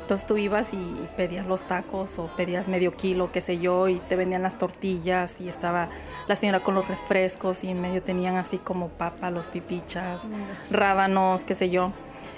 [0.03, 3.99] Entonces tú ibas y pedías los tacos o pedías medio kilo, qué sé yo, y
[3.99, 5.87] te vendían las tortillas y estaba
[6.27, 10.29] la señora con los refrescos y en medio tenían así como papa, los pipichas,
[10.71, 11.93] rábanos, qué sé yo,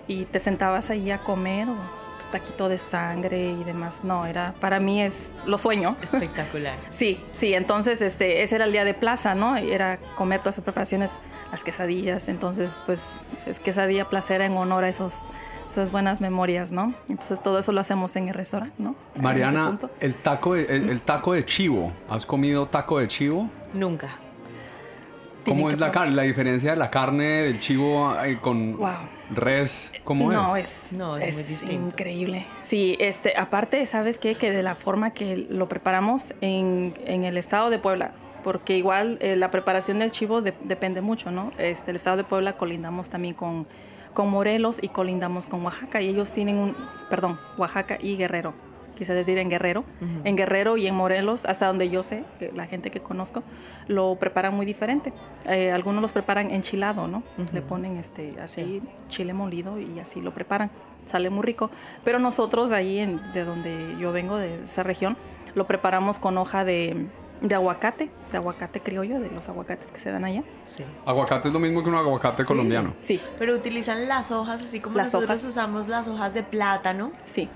[0.08, 1.76] y te sentabas ahí a comer o
[2.24, 4.04] tu taquito de sangre y demás.
[4.04, 5.98] No, era, para mí es lo sueño.
[6.04, 6.78] Espectacular.
[6.92, 9.58] Sí, sí, entonces este, ese era el día de plaza, ¿no?
[9.58, 11.18] Era comer todas esas preparaciones,
[11.50, 13.08] las quesadillas, entonces pues
[13.48, 15.26] es quesadilla placera en honor a esos,
[15.70, 16.94] esas buenas memorias, ¿no?
[17.10, 18.96] Entonces todo eso lo hacemos en el restaurante, ¿no?
[19.16, 19.90] Mariana, este punto.
[20.00, 21.92] el taco, de, el, el taco de chivo.
[22.10, 23.50] ¿Has comido taco de chivo?
[23.74, 24.20] Nunca.
[25.46, 26.16] ¿Cómo es la carne?
[26.16, 28.90] La diferencia de la carne del chivo eh, con Wow.
[29.30, 30.88] res, ¿cómo no, es?
[30.92, 32.46] es, No, es es muy increíble.
[32.64, 34.34] Sí, este, aparte, ¿sabes qué?
[34.36, 39.20] Que de la forma que lo preparamos en, en el estado de Puebla, porque igual
[39.22, 41.52] eh, la preparación del chivo de- depende mucho, ¿no?
[41.60, 43.68] Este, el estado de Puebla colindamos también con,
[44.16, 46.76] con Morelos y colindamos con Oaxaca, y ellos tienen un,
[47.12, 48.54] perdón, Oaxaca y Guerrero.
[48.96, 49.84] quise decir en Guerrero.
[50.24, 52.24] En Guerrero y en Morelos, hasta donde yo sé,
[52.56, 53.44] la gente que conozco,
[53.88, 55.12] lo preparan muy diferente.
[55.46, 57.22] Eh, algunos los preparan enchilado, ¿no?
[57.54, 60.72] Le ponen este, así chile molido y así lo preparan.
[61.08, 61.70] Sale muy rico.
[62.06, 65.18] Pero nosotros ahí, en- de donde yo vengo, de esa región,
[65.56, 67.08] lo preparamos con hoja de,
[67.48, 70.44] de aguacate, de aguacate criollo, de los aguacates que se dan allá.
[70.66, 70.84] Sí.
[71.06, 72.94] Aguacate es lo mismo que un aguacate colombiano.
[73.02, 75.50] Sí, Pero utilizan las hojas así como Las nosotros hojas.
[75.52, 77.50] usamos las hojas de plátano, sí.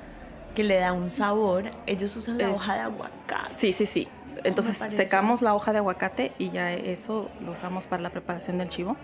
[0.56, 1.66] que le da un sabor.
[1.88, 3.50] Ellos usan la Es- hoja de aguacate.
[3.50, 4.08] Sí, sí, sí.
[4.44, 8.70] Entonces secamos la hoja de aguacate y ya eso lo usamos para la preparación del
[8.70, 8.96] chivo.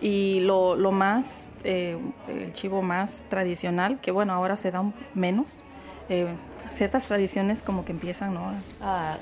[0.00, 4.82] Y lo, lo más, eh, el chivo más tradicional, que bueno, ahora se da
[5.14, 5.62] menos.
[6.08, 6.26] eh,
[6.70, 8.52] ciertas tradiciones como que empiezan, ¿no?
[8.80, 9.16] Ah,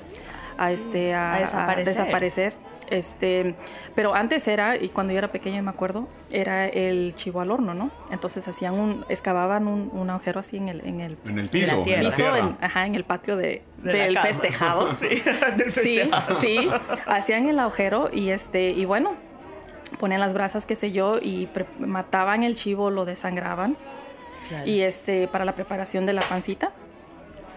[0.59, 2.53] a, Sí, este, a, a a desaparecer.
[2.89, 3.53] Este,
[3.93, 7.75] pero antes era, y cuando yo era pequeña me acuerdo, era el chivo al horno,
[7.75, 7.91] ¿no?
[8.09, 11.75] Entonces hacían un, excavaban un, un agujero así en el, en el En el piso,
[11.77, 12.01] en tierra.
[12.01, 12.37] la piso, tierra.
[12.39, 14.93] en, ajá, en el patio de, del festejado.
[14.95, 15.07] Sí,
[15.57, 16.41] del Sí, festejado.
[16.41, 16.69] sí,
[17.05, 19.15] hacían el agujero y este, y bueno,
[19.99, 23.77] ponían las brasas, qué sé yo, y mataban el chivo, lo desangraban
[24.47, 24.65] Claro.
[24.65, 26.71] y este para la preparación de la pancita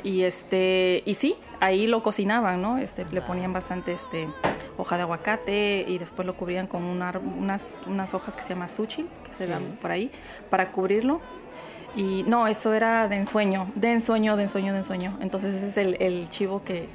[0.02, 4.28] y este y sí ahí lo cocinaban no este le ponían bastante este
[4.76, 9.06] hoja de aguacate y después lo cubrían con unas unas hojas que se llama sushi
[9.24, 10.10] que se dan por ahí
[10.50, 11.20] para cubrirlo.
[11.94, 15.18] Y no eso era de ensueño de ensueño de ensueño de ensueño.
[15.20, 16.88] Entonces ese es el, el chivo que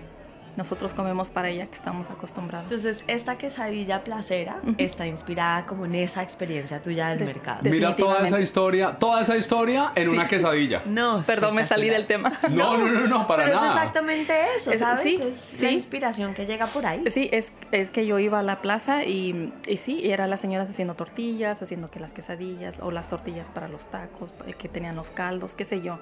[0.58, 5.96] nosotros comemos para ella que estamos acostumbrados Entonces, esta quesadilla placera está inspirada como en
[5.96, 7.60] esa experiencia tuya del De- mercado.
[7.64, 10.82] Mira toda esa historia, toda esa historia en una quesadilla.
[10.86, 13.68] No, perdón me salí del tema No, no, no, no, para Pero nada.
[13.70, 15.00] es exactamente eso, Es- ¿sabes?
[15.04, 17.04] sí, es la inspiración que llega por ahí.
[17.12, 20.42] Sí, es, es que yo iba a la plaza y, y sí, y eran las
[20.42, 24.68] señoras haciendo tortillas, haciendo que las quesadillas o las tortillas para los tacos, eh, que
[24.68, 26.00] tenían los caldos, qué sé yo.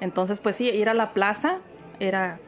[0.00, 1.60] Entonces, pues sí, ir a la plaza
[2.00, 2.38] era,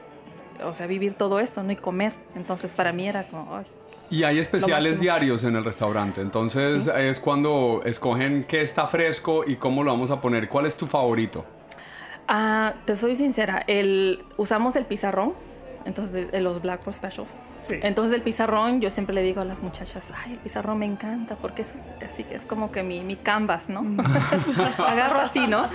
[0.65, 1.73] o sea, vivir todo esto, ¿no?
[1.73, 2.13] Y comer.
[2.35, 3.65] Entonces, para mí era como, ay,
[4.11, 6.21] Y hay especiales diarios en el restaurante.
[6.21, 10.49] Entonces es cuando escogen qué está fresco y cómo lo vamos a poner.
[10.49, 11.45] ¿Cuál es tu favorito?
[12.27, 15.33] Ah, te soy sincera, el, usamos el pizarrón,
[15.85, 17.37] entonces de, los Blackboard Specials.
[17.71, 21.37] Entonces el pizarrón, yo siempre le digo a las muchachas, ay, el pizarrón me encanta
[21.37, 23.81] porque es así que es como que mi, mi canvas, ¿no?
[24.79, 25.67] Agarro así, ¿no?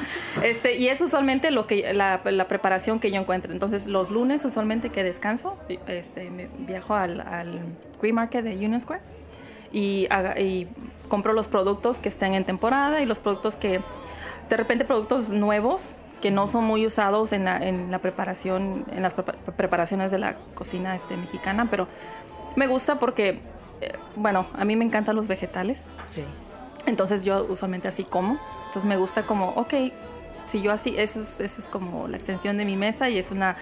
[0.43, 3.51] Este, y es usualmente lo que la, la preparación que yo encuentro.
[3.51, 7.61] Entonces los lunes usualmente que descanso, este, me viajo al, al
[8.01, 9.01] Green Market de Union Square
[9.71, 10.67] y, y
[11.09, 13.81] compro los productos que estén en temporada y los productos que
[14.49, 19.01] de repente productos nuevos que no son muy usados en la, en la preparación, en
[19.01, 21.89] las prepa- preparaciones de la cocina este, mexicana, pero
[22.55, 23.41] me gusta porque,
[23.81, 26.23] eh, bueno, a mí me encantan los vegetales, Sí.
[26.85, 29.73] entonces yo usualmente así como, entonces me gusta como, ok,
[30.45, 33.29] si yo así, eso es, eso es como la extensión de mi mesa y es
[33.29, 33.57] una,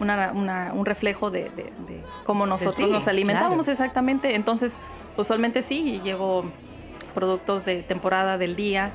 [0.00, 3.72] una- una- un reflejo de, de- de cómo nosotros nos alimentamos claro.
[3.72, 4.78] exactamente, entonces
[5.18, 6.46] usualmente sí, llevo
[7.14, 8.92] productos de temporada del día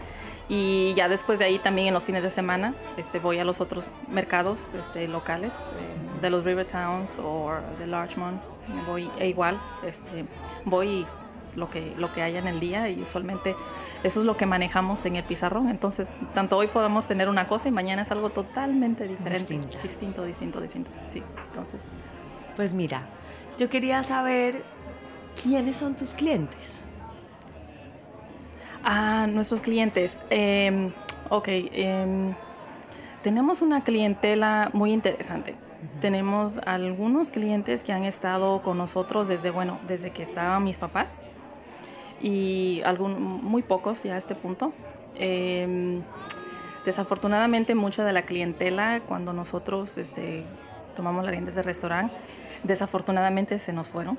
[0.53, 3.61] y ya después de ahí también en los fines de semana este, voy a los
[3.61, 8.41] otros mercados este, locales eh, de los River Towns o de Larchmont.
[8.85, 10.25] Voy e igual este,
[10.65, 11.07] voy
[11.55, 13.55] lo que lo que haya en el día y usualmente
[14.03, 17.67] eso es lo que manejamos en el pizarrón entonces tanto hoy podemos tener una cosa
[17.67, 19.53] y mañana es algo totalmente diferente.
[19.53, 19.81] Distinta.
[19.81, 20.91] distinto distinto distinto.
[21.07, 21.81] Sí entonces.
[22.57, 23.03] Pues mira,
[23.57, 24.63] yo quería saber
[25.41, 26.81] quiénes son tus clientes.
[28.83, 30.21] Ah, nuestros clientes.
[30.29, 30.91] Eh,
[31.29, 32.33] ok, em,
[33.21, 35.55] tenemos una clientela muy interesante.
[35.99, 41.23] Tenemos algunos clientes que han estado con nosotros desde, bueno, desde que estaban mis papás
[42.21, 44.73] y algún, muy pocos ya a este punto.
[45.15, 46.01] Em,
[46.85, 50.43] desafortunadamente mucha de la clientela cuando nosotros este,
[50.95, 52.15] tomamos las riendas del restaurante,
[52.63, 54.17] desafortunadamente se nos fueron.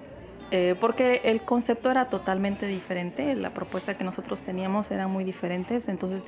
[0.55, 5.89] Eh, porque el concepto era totalmente diferente, la propuesta que nosotros teníamos eran muy diferentes,
[5.89, 6.27] entonces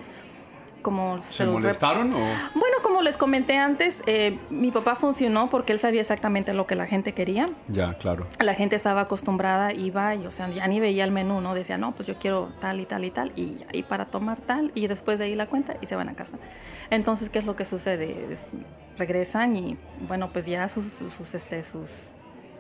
[0.81, 2.19] como ¿Se los molestaron o...?
[2.19, 6.75] Bueno, como les comenté antes, eh, mi papá funcionó porque él sabía exactamente lo que
[6.75, 7.49] la gente quería.
[7.69, 8.27] Ya, claro.
[8.39, 11.55] La gente estaba acostumbrada, iba y, o sea, ya ni veía el menú, ¿no?
[11.55, 14.73] Decía, no, pues yo quiero tal y tal y tal, y y para tomar tal,
[14.75, 16.39] y después de ahí la cuenta y se van a casa.
[16.91, 18.37] Entonces, ¿qué es lo que sucede?
[18.99, 22.13] Regresan y, bueno, pues ya sus, sus, sus, este, sus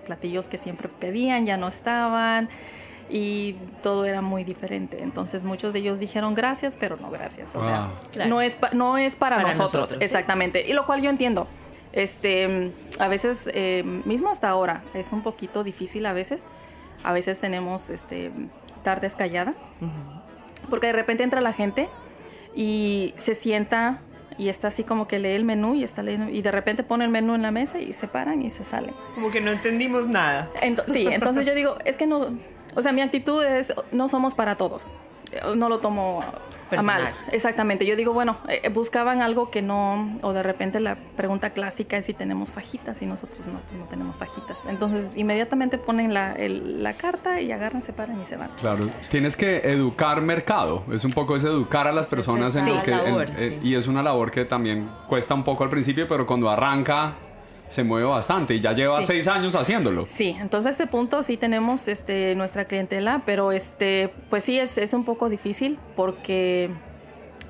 [0.04, 2.48] platillos que siempre pedían ya no estaban
[3.10, 5.02] y todo era muy diferente.
[5.02, 7.54] Entonces, muchos de ellos dijeron gracias, pero no gracias.
[7.54, 7.92] O sea, Ah.
[8.12, 8.30] Claro.
[8.30, 10.04] no, es pa- no es para, Para nosotros, nosotros, sí.
[10.04, 10.64] exactamente.
[10.66, 11.46] Y lo cual yo entiendo.
[11.92, 16.44] Este, a veces, eh, mismo hasta ahora, es un poquito difícil a veces.
[17.04, 18.32] A veces tenemos este,
[18.82, 19.56] tardes calladas,
[20.70, 21.88] porque de repente entra la gente
[22.56, 24.00] y se sienta
[24.38, 27.04] y está así como que lee el menú y está leyendo y de repente pone
[27.04, 28.94] el menú en la mesa y se paran y se salen.
[29.14, 30.50] Como que no entendimos nada.
[30.62, 32.36] Ento- sí, entonces yo digo, es que no,
[32.74, 34.90] o sea, mi actitud es, no somos para todos.
[35.56, 36.22] No lo tomo
[36.74, 37.02] a Personal.
[37.02, 37.14] mal.
[37.32, 37.86] Exactamente.
[37.86, 42.04] Yo digo, bueno, eh, buscaban algo que no, o de repente la pregunta clásica es
[42.06, 44.64] si tenemos fajitas y nosotros no, pues no tenemos fajitas.
[44.68, 48.50] Entonces inmediatamente ponen la, el- la carta y agarran, se paran y se van.
[48.60, 52.76] Claro, tienes que educar mercado, es un poco es educar a las personas en esa
[52.76, 52.90] lo que...
[52.92, 53.68] en- labor, eh, sí.
[53.68, 57.14] Y es una labor que también cuesta un poco al principio, pero cuando arranca
[57.68, 59.06] se mueve bastante y ya lleva Sí.
[59.08, 60.06] seis años haciéndolo.
[60.06, 64.78] Sí, entonces a este punto sí tenemos este, nuestra clientela, pero este, pues sí es,
[64.78, 66.70] es un poco difícil porque,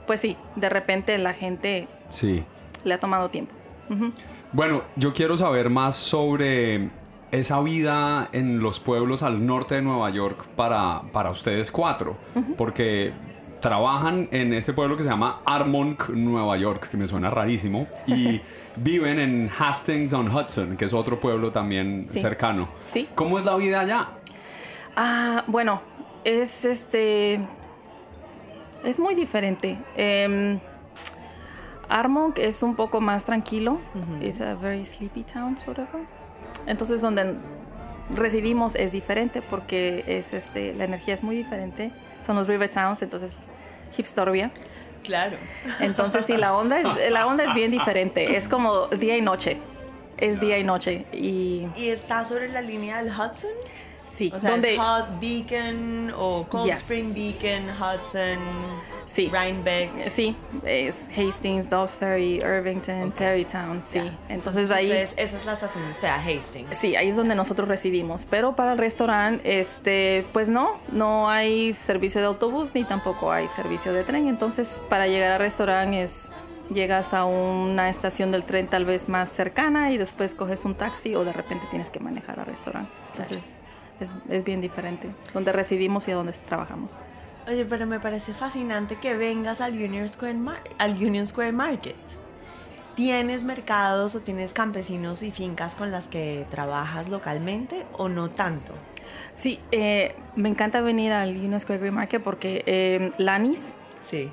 [0.06, 2.44] pues sí, de repente la gente Sí.
[2.84, 3.54] le ha tomado tiempo.
[4.52, 6.90] Bueno, yo quiero saber más sobre
[7.32, 12.16] esa vida en los pueblos al norte de Nueva York para, para ustedes cuatro,
[12.56, 13.12] porque
[13.64, 18.42] trabajan en este pueblo que se llama Armonk, Nueva York, que me suena rarísimo, y
[18.76, 22.18] viven en Hastings on Hudson, que es otro pueblo también Sí.
[22.18, 22.68] cercano.
[22.86, 23.08] Sí.
[23.14, 24.08] ¿Cómo es la vida allá?
[24.96, 25.80] Ah, bueno,
[26.24, 27.40] es este.
[28.84, 29.78] Es muy diferente.
[29.96, 30.60] Em,
[31.88, 33.80] Armonk es un poco más tranquilo.
[34.20, 35.88] Es a very sleepy town, sort of.
[36.66, 37.34] Entonces, donde
[38.10, 41.92] residimos es diferente porque es este, la energía es muy diferente.
[42.26, 43.40] Son los river towns, entonces
[43.96, 44.50] hipsteria.
[45.02, 45.36] Claro.
[45.80, 48.36] Entonces, sí, la onda es, la onda es bien diferente.
[48.36, 49.58] Es como día y noche.
[50.16, 51.04] Es día y noche.
[51.12, 53.50] Y ¿Y está sobre la línea del Hudson?
[54.08, 56.80] Sí, O sea, donde es Hot Beacon o Cold Yes.
[56.80, 58.38] Spring Beacon, Hudson,
[59.06, 59.30] Sí.
[59.30, 60.08] Rhinebeck.
[60.08, 60.34] Sí,
[60.64, 64.00] es Hastings, Dobbs Ferry, Irvington, Terrytown, sí.
[64.30, 66.76] Entonces ahí, ustedes- esa es la estación de usted, a Hastings.
[66.76, 68.26] sí, ahí es donde nosotros residimos.
[68.30, 73.46] Pero para el restaurante, este, pues no, no hay servicio de autobús ni tampoco hay
[73.48, 74.26] servicio de tren.
[74.26, 76.30] Entonces para llegar al restaurante es
[76.70, 81.14] llegas a una estación del tren tal vez más cercana y después coges un taxi
[81.14, 82.90] o de repente tienes que manejar al restaurante.
[83.12, 83.52] Entonces
[84.00, 86.98] es, es bien diferente donde residimos y a donde trabajamos.
[87.46, 91.94] Oye, pero me parece fascinante que vengas al Union Square, Mar- al Union Square Market.
[92.94, 98.72] ¿Tienes mercados o tienes campesinos y fincas con las que trabajas localmente o no tanto?
[99.34, 104.30] Sí, eh, me encanta venir al Union Square Green Market porque eh, Lanis Sí.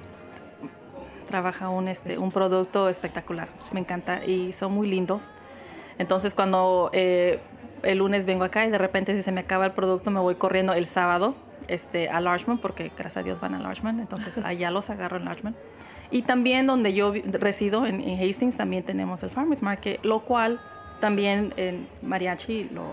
[1.28, 3.50] trabaja un, este, un producto espectacular.
[3.72, 5.32] Me encanta y son muy lindos.
[5.98, 7.40] Entonces cuando eh,
[7.84, 10.36] el lunes vengo acá y de repente si se me acaba el producto me voy
[10.36, 11.36] corriendo el sábado
[11.68, 14.00] este, a Larchman porque gracias a Dios van a Larchman.
[14.00, 15.56] Entonces allá los agarro en Larchman.
[16.10, 20.60] Y también donde yo resido, en, en Hastings, también tenemos el Farmers Market, lo cual
[21.00, 22.84] también en Mariachi lo,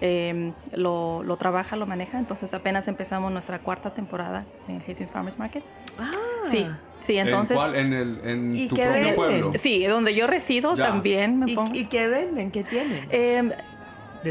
[0.00, 2.18] eh, lo, lo trabaja, lo maneja.
[2.18, 5.62] Entonces apenas empezamos nuestra cuarta temporada en el Hastings Farmers Market.
[5.98, 6.10] Ah.
[6.44, 6.66] Sí,
[7.00, 7.56] sí, entonces...
[7.58, 7.76] ¿En cuál?
[7.76, 9.14] ¿En, el, en ¿Y tu qué propio venden?
[9.16, 9.52] pueblo?
[9.58, 10.86] Sí, donde yo resido Ya.
[10.86, 11.74] también me ¿Y, pongo.
[11.74, 12.50] y qué venden?
[12.50, 13.06] ¿Qué tienen?
[13.10, 13.50] Eh,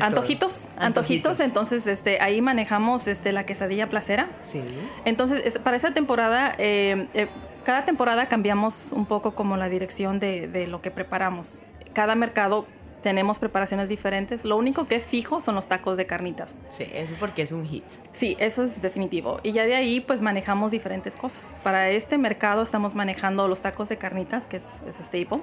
[0.01, 1.39] antojitos, antojitos, Antojitos.
[1.39, 4.29] entonces este, ahí manejamos este, la quesadilla placera.
[4.39, 4.61] Sí.
[5.05, 7.27] Entonces, es- para esa temporada, eh, eh,
[7.63, 11.59] cada temporada cambiamos un poco como la dirección de, de lo que preparamos.
[11.93, 12.67] Cada mercado
[13.01, 14.45] tenemos preparaciones diferentes.
[14.45, 16.59] Lo único que es fijo son los tacos de carnitas.
[16.69, 17.83] Sí, eso porque es un hit.
[18.11, 19.39] Sí, eso es definitivo.
[19.43, 21.55] Y ya de ahí, pues manejamos diferentes cosas.
[21.61, 25.41] Para este mercado estamos manejando los tacos de carnitas, que es, es staple.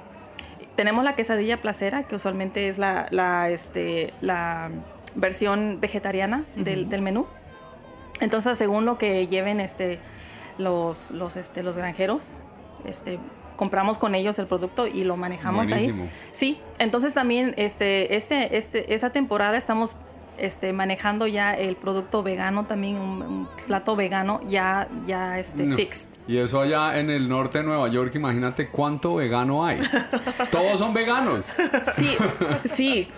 [0.76, 4.70] Tenemos la quesadilla placera, que usualmente es la, la, este, la
[5.14, 7.26] versión vegetariana del, del menú.
[8.20, 9.98] Entonces, según lo que lleven este,
[10.58, 12.34] los, los, este, los granjeros,
[12.84, 13.18] este,
[13.56, 16.04] compramos con ellos el producto y lo manejamos Buenísimo.
[16.04, 16.10] ahí.
[16.32, 19.96] Sí, entonces también este, este, este, esa temporada estamos
[20.38, 25.76] este, manejando ya el producto vegano, también un, un plato vegano ya, ya este, No.
[25.76, 26.08] fixed.
[26.28, 29.80] Y eso allá en el norte de Nueva York, imagínate cuánto vegano hay.
[30.52, 31.46] Todos son veganos.
[31.96, 32.16] Sí,
[32.64, 33.08] sí.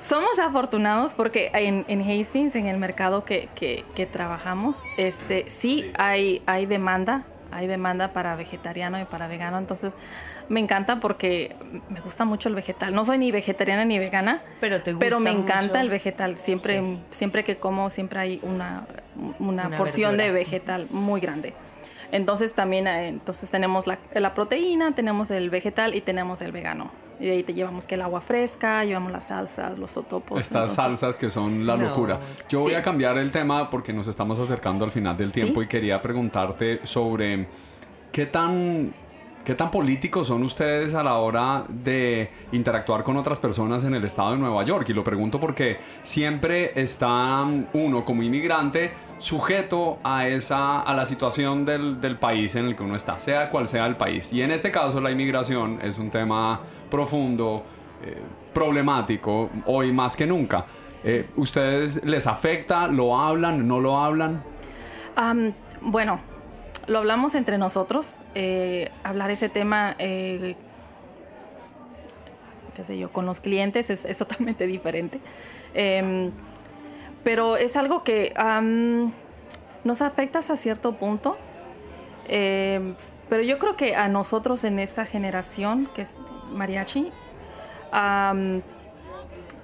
[0.00, 5.90] Somos afortunados porque en, en Hastings, en el mercado que, que- que trabajamos, este, sí
[5.98, 9.58] hay, hay demanda, hay demanda para vegetariano y para vegano.
[9.58, 9.92] Entonces,
[10.48, 11.54] me encanta porque
[11.88, 12.94] me gusta mucho el vegetal.
[12.94, 15.80] No soy ni vegetariana ni vegana, Pero te pero me gusta encanta mucho.
[15.80, 16.38] el vegetal.
[16.38, 16.98] Siempre, Sí.
[17.10, 18.86] siempre que como, siempre hay una,
[19.38, 21.54] una, Una porción de vegetal muy grande.
[22.10, 26.90] Entonces también eh, entonces tenemos la, la proteína, tenemos el vegetal y tenemos el vegano.
[27.18, 30.38] Y de ahí te llevamos que el agua fresca, llevamos las salsas, los totopos.
[30.40, 31.88] Estas entonces- salsas que son la No.
[31.88, 32.18] locura.
[32.50, 35.64] Yo voy a cambiar el tema porque nos estamos acercando al final del tiempo Sí.
[35.64, 37.46] y quería preguntarte sobre
[38.10, 38.92] qué tan
[39.44, 44.04] qué tan políticos son ustedes a la hora de interactuar con otras personas en el
[44.04, 44.88] estado de Nueva York.
[44.88, 51.64] Y lo pregunto porque siempre está uno como inmigrante sujeto a, esa, a la situación
[51.64, 54.32] del, del país en el que uno está, sea cual sea el país.
[54.32, 57.64] Y en este caso la inmigración es un tema profundo,
[58.02, 58.20] eh,
[58.52, 60.66] problemático, hoy más que nunca.
[61.04, 62.86] Eh, ¿Ustedes les afecta?
[62.86, 63.66] ¿Lo hablan?
[63.66, 64.42] ¿No lo hablan?
[65.80, 66.20] Bueno,
[66.86, 68.20] lo hablamos entre nosotros.
[68.34, 70.56] eh, hablar ese tema, eh,
[72.74, 75.20] qué sé yo, con los clientes es, totalmente diferente.
[75.74, 76.32] Em,
[77.24, 78.34] pero es algo que
[79.84, 81.36] nos afecta hasta cierto punto.
[82.28, 82.94] Em,
[83.28, 86.18] pero yo creo que a nosotros en esta generación, que es
[86.52, 87.12] mariachi,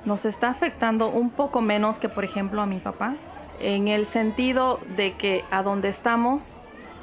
[0.04, 3.16] nos está afectando un poco menos que, por ejemplo, a mi papá,
[3.60, 6.60] en el sentido de que a donde estamos,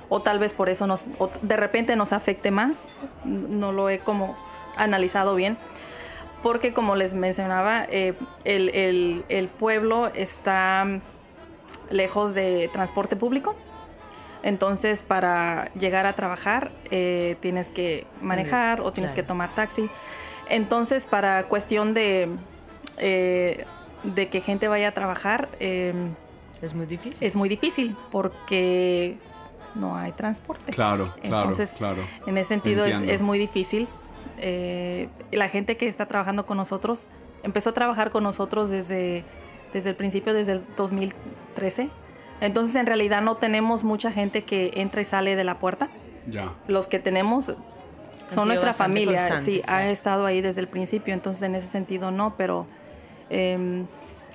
[0.09, 2.87] o tal vez por eso nos, o de repente nos afecte más,
[3.23, 4.35] no lo he como
[4.77, 5.57] analizado bien,
[6.43, 10.85] porque como les mencionaba, eh, el, el- el pueblo está
[11.89, 13.55] lejos de transporte público.
[14.43, 19.23] Entonces, para llegar a trabajar, eh, tienes que manejar o tienes claro.
[19.23, 19.89] que tomar taxi.
[20.49, 22.29] Entonces, para cuestión de,
[22.99, 23.65] eh,
[24.03, 25.93] de que gente vaya a trabajar, eh,
[26.61, 27.25] Es muy difícil.
[27.25, 29.17] es muy difícil porque
[29.75, 30.71] no hay transporte.
[30.71, 32.01] Claro, claro, Entonces, claro.
[32.27, 33.87] en ese sentido es, es muy difícil.
[34.37, 37.07] Eh, la gente que está trabajando con nosotros
[37.43, 39.23] empezó a trabajar con nosotros desde,
[39.73, 41.89] desde el principio, desde el 2013.
[42.41, 45.89] Entonces, en realidad no tenemos mucha gente que entra y sale de la puerta.
[46.27, 46.53] Ya.
[46.67, 47.53] Los que tenemos
[48.27, 52.35] son nuestra familia, sí, ha estado ahí desde el principio, entonces en ese sentido no,
[52.35, 52.65] pero
[53.29, 53.85] em,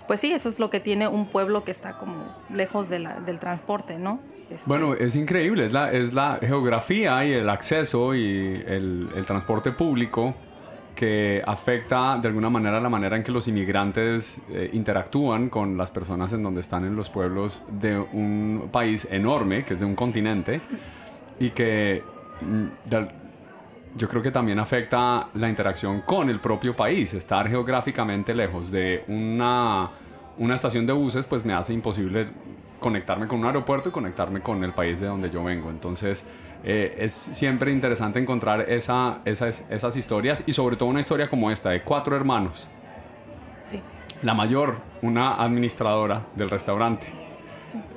[0.07, 2.15] pues sí, eso es lo que tiene un pueblo que está como
[2.55, 4.21] lejos de la- del transporte, ¿no?
[4.51, 9.25] Este, Bueno, es increíble, es la, es la geografía y el acceso y el, el
[9.25, 10.35] transporte público
[10.95, 15.91] que afecta de alguna manera la manera en que los inmigrantes eh, interactúan con las
[15.91, 19.95] personas en donde están en los pueblos de un país enorme, que es de un
[19.95, 20.61] continente,
[21.39, 22.03] y que
[22.43, 23.09] mm, de
[23.97, 27.15] yo creo que también afecta la interacción con el propio país.
[27.15, 29.91] Estar geográficamente lejos de una,
[30.39, 32.29] una estación de buses, pues me hace imposible
[32.81, 35.71] conectarme con un aeropuerto y conectarme con el país de donde yo vengo.
[35.71, 36.27] Entonces,
[36.65, 41.51] eh, es siempre interesante encontrar esa, esas, esas historias y sobre todo una historia como
[41.51, 42.69] esta, de cuatro hermanos.
[43.65, 43.81] sí.
[44.23, 47.07] La mayor, una administradora del restaurante.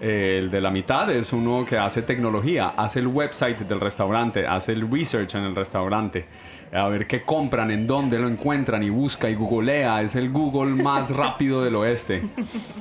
[0.01, 4.45] Eh, El de la mitad es uno que hace tecnología, hace el website del restaurante,
[4.47, 6.25] hace el research en el restaurante,
[6.73, 10.71] a ver qué compran, en dónde lo encuentran y busca y googlea, es el Google
[10.81, 12.23] más rápido del oeste.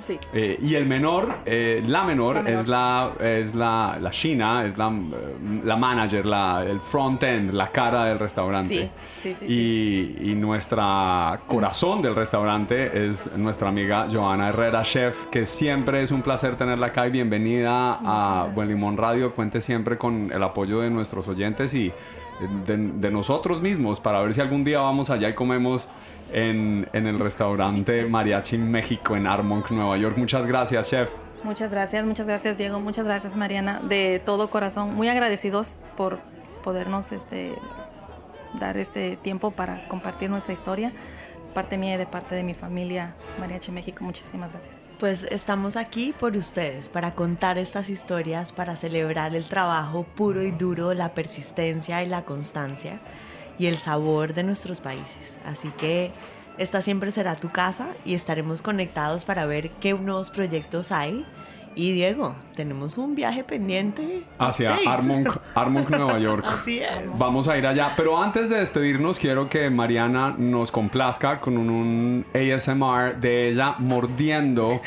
[0.03, 0.19] Sí.
[0.33, 2.61] Eh, y el menor, eh, la menor, La menor.
[2.61, 7.53] es la es la, la China, es la, eh, la manager, la, el front end,
[7.53, 8.91] la cara del restaurante.
[9.21, 15.27] Sí, sí, sí, y, y nuestra corazón del restaurante es nuestra amiga Joana Herrera, chef,
[15.27, 19.35] que siempre es un placer tenerla acá y bienvenida a Buen Limón Radio.
[19.35, 21.93] Cuente siempre con el apoyo de nuestros oyentes y
[22.67, 25.89] de, de nosotros mismos para ver si algún día vamos allá y comemos
[26.33, 30.17] en, en el restaurante Mariachi México en Armonk, Nueva York.
[30.17, 31.11] Muchas gracias, chef.
[31.45, 36.21] Muchas gracias, muchas gracias Diego, muchas gracias Mariana, de todo corazón, muy agradecidos por
[36.63, 37.57] podernos este,
[38.61, 40.93] dar este tiempo para compartir nuestra historia,
[41.53, 44.92] parte mía y de parte de mi familia Mariachi México, muchísimas gracias.
[45.03, 50.53] Pues estamos aquí por ustedes, para contar estas historias, para celebrar el trabajo puro y
[50.53, 53.01] duro, la persistencia y la constancia
[53.59, 55.41] y el sabor de nuestros países.
[55.45, 56.13] Así que
[56.57, 61.27] esta siempre será tu casa y estaremos conectados para ver qué nuevos proyectos hay.
[61.75, 66.45] Y Diego, tenemos un viaje pendiente Hacia Armonk, Nueva York.
[66.49, 67.19] Así es.
[67.19, 67.95] Vamos a ir allá.
[67.97, 73.77] Pero antes de despedirnos, quiero que Mariana nos complazca con un, un ASMR de ella
[73.79, 74.81] mordiendo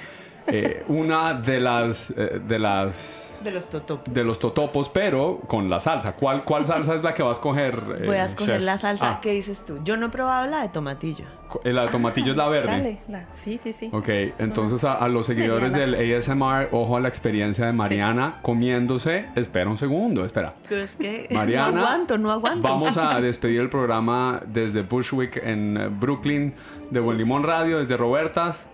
[0.48, 4.14] eh, una de las, eh, de las De los totopos.
[4.14, 6.16] de los totopos, pero con la salsa.
[6.16, 7.76] ¿Cuál, cuál salsa es la que va a escoger?
[8.02, 8.66] eh, Voy a escoger chef?
[8.66, 9.10] la salsa.
[9.14, 9.80] Ah, ¿Qué dices tú?
[9.84, 11.26] Yo no he probado la de tomatillo.
[11.64, 12.68] la de tomatillo es la verde.
[12.68, 13.89] Dale, la- sí, sí, sí.
[13.93, 15.98] Ok, entonces a, a los seguidores Mediana.
[15.98, 19.26] del ASMR, ojo a la experiencia de Mariana comiéndose.
[19.36, 20.54] Espera un segundo, espera.
[20.70, 22.62] Pero es que Mariana, no aguanto, no aguanto.
[22.62, 26.54] Vamos a despedir el programa desde Bushwick en Brooklyn,
[26.91, 28.68] de Buen Limón Radio, desde Robertas,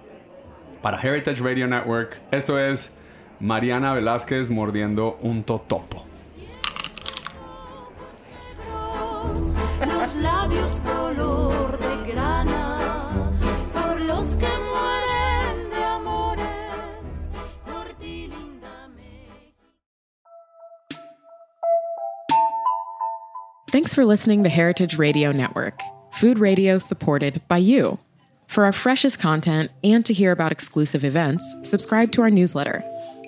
[0.81, 2.19] para Heritage Radio Network.
[2.31, 2.93] Esto es
[3.39, 6.05] Mariana Velázquez mordiendo un totopo.
[9.85, 13.31] los labios color de grana,
[13.73, 17.29] por los que mueren de amores,
[17.65, 18.89] por ti linda
[23.71, 27.97] Thanks for listening to Heritage Radio Network, food radio supported by you.
[28.51, 32.83] For our freshest content and to hear about exclusive events, subscribe to our newsletter.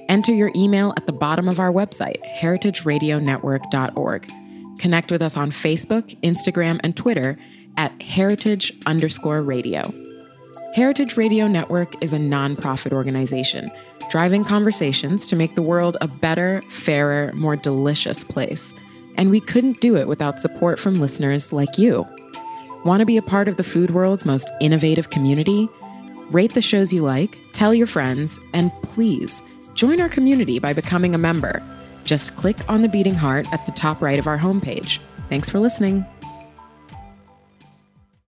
[0.09, 4.31] Enter your email at the bottom of our website, heritageradionetwork.org.
[4.79, 7.37] Connect with us on Facebook, Instagram, and Twitter
[7.77, 9.89] at heritage underscore radio.
[10.75, 13.71] Heritage Radio Network is a nonprofit organization
[14.11, 18.73] driving conversations to make the world a better, fairer, more delicious place.
[19.15, 22.05] And we couldn't do it without support from listeners like you.
[22.83, 25.69] Want to be a part of the food world's most innovative community?
[26.31, 29.41] Rate the shows you like, tell your friends, and please
[29.73, 31.63] join our community by becoming a member.
[32.03, 34.97] Just click on the beating heart at the top right of our homepage.
[35.29, 36.05] Thanks for listening.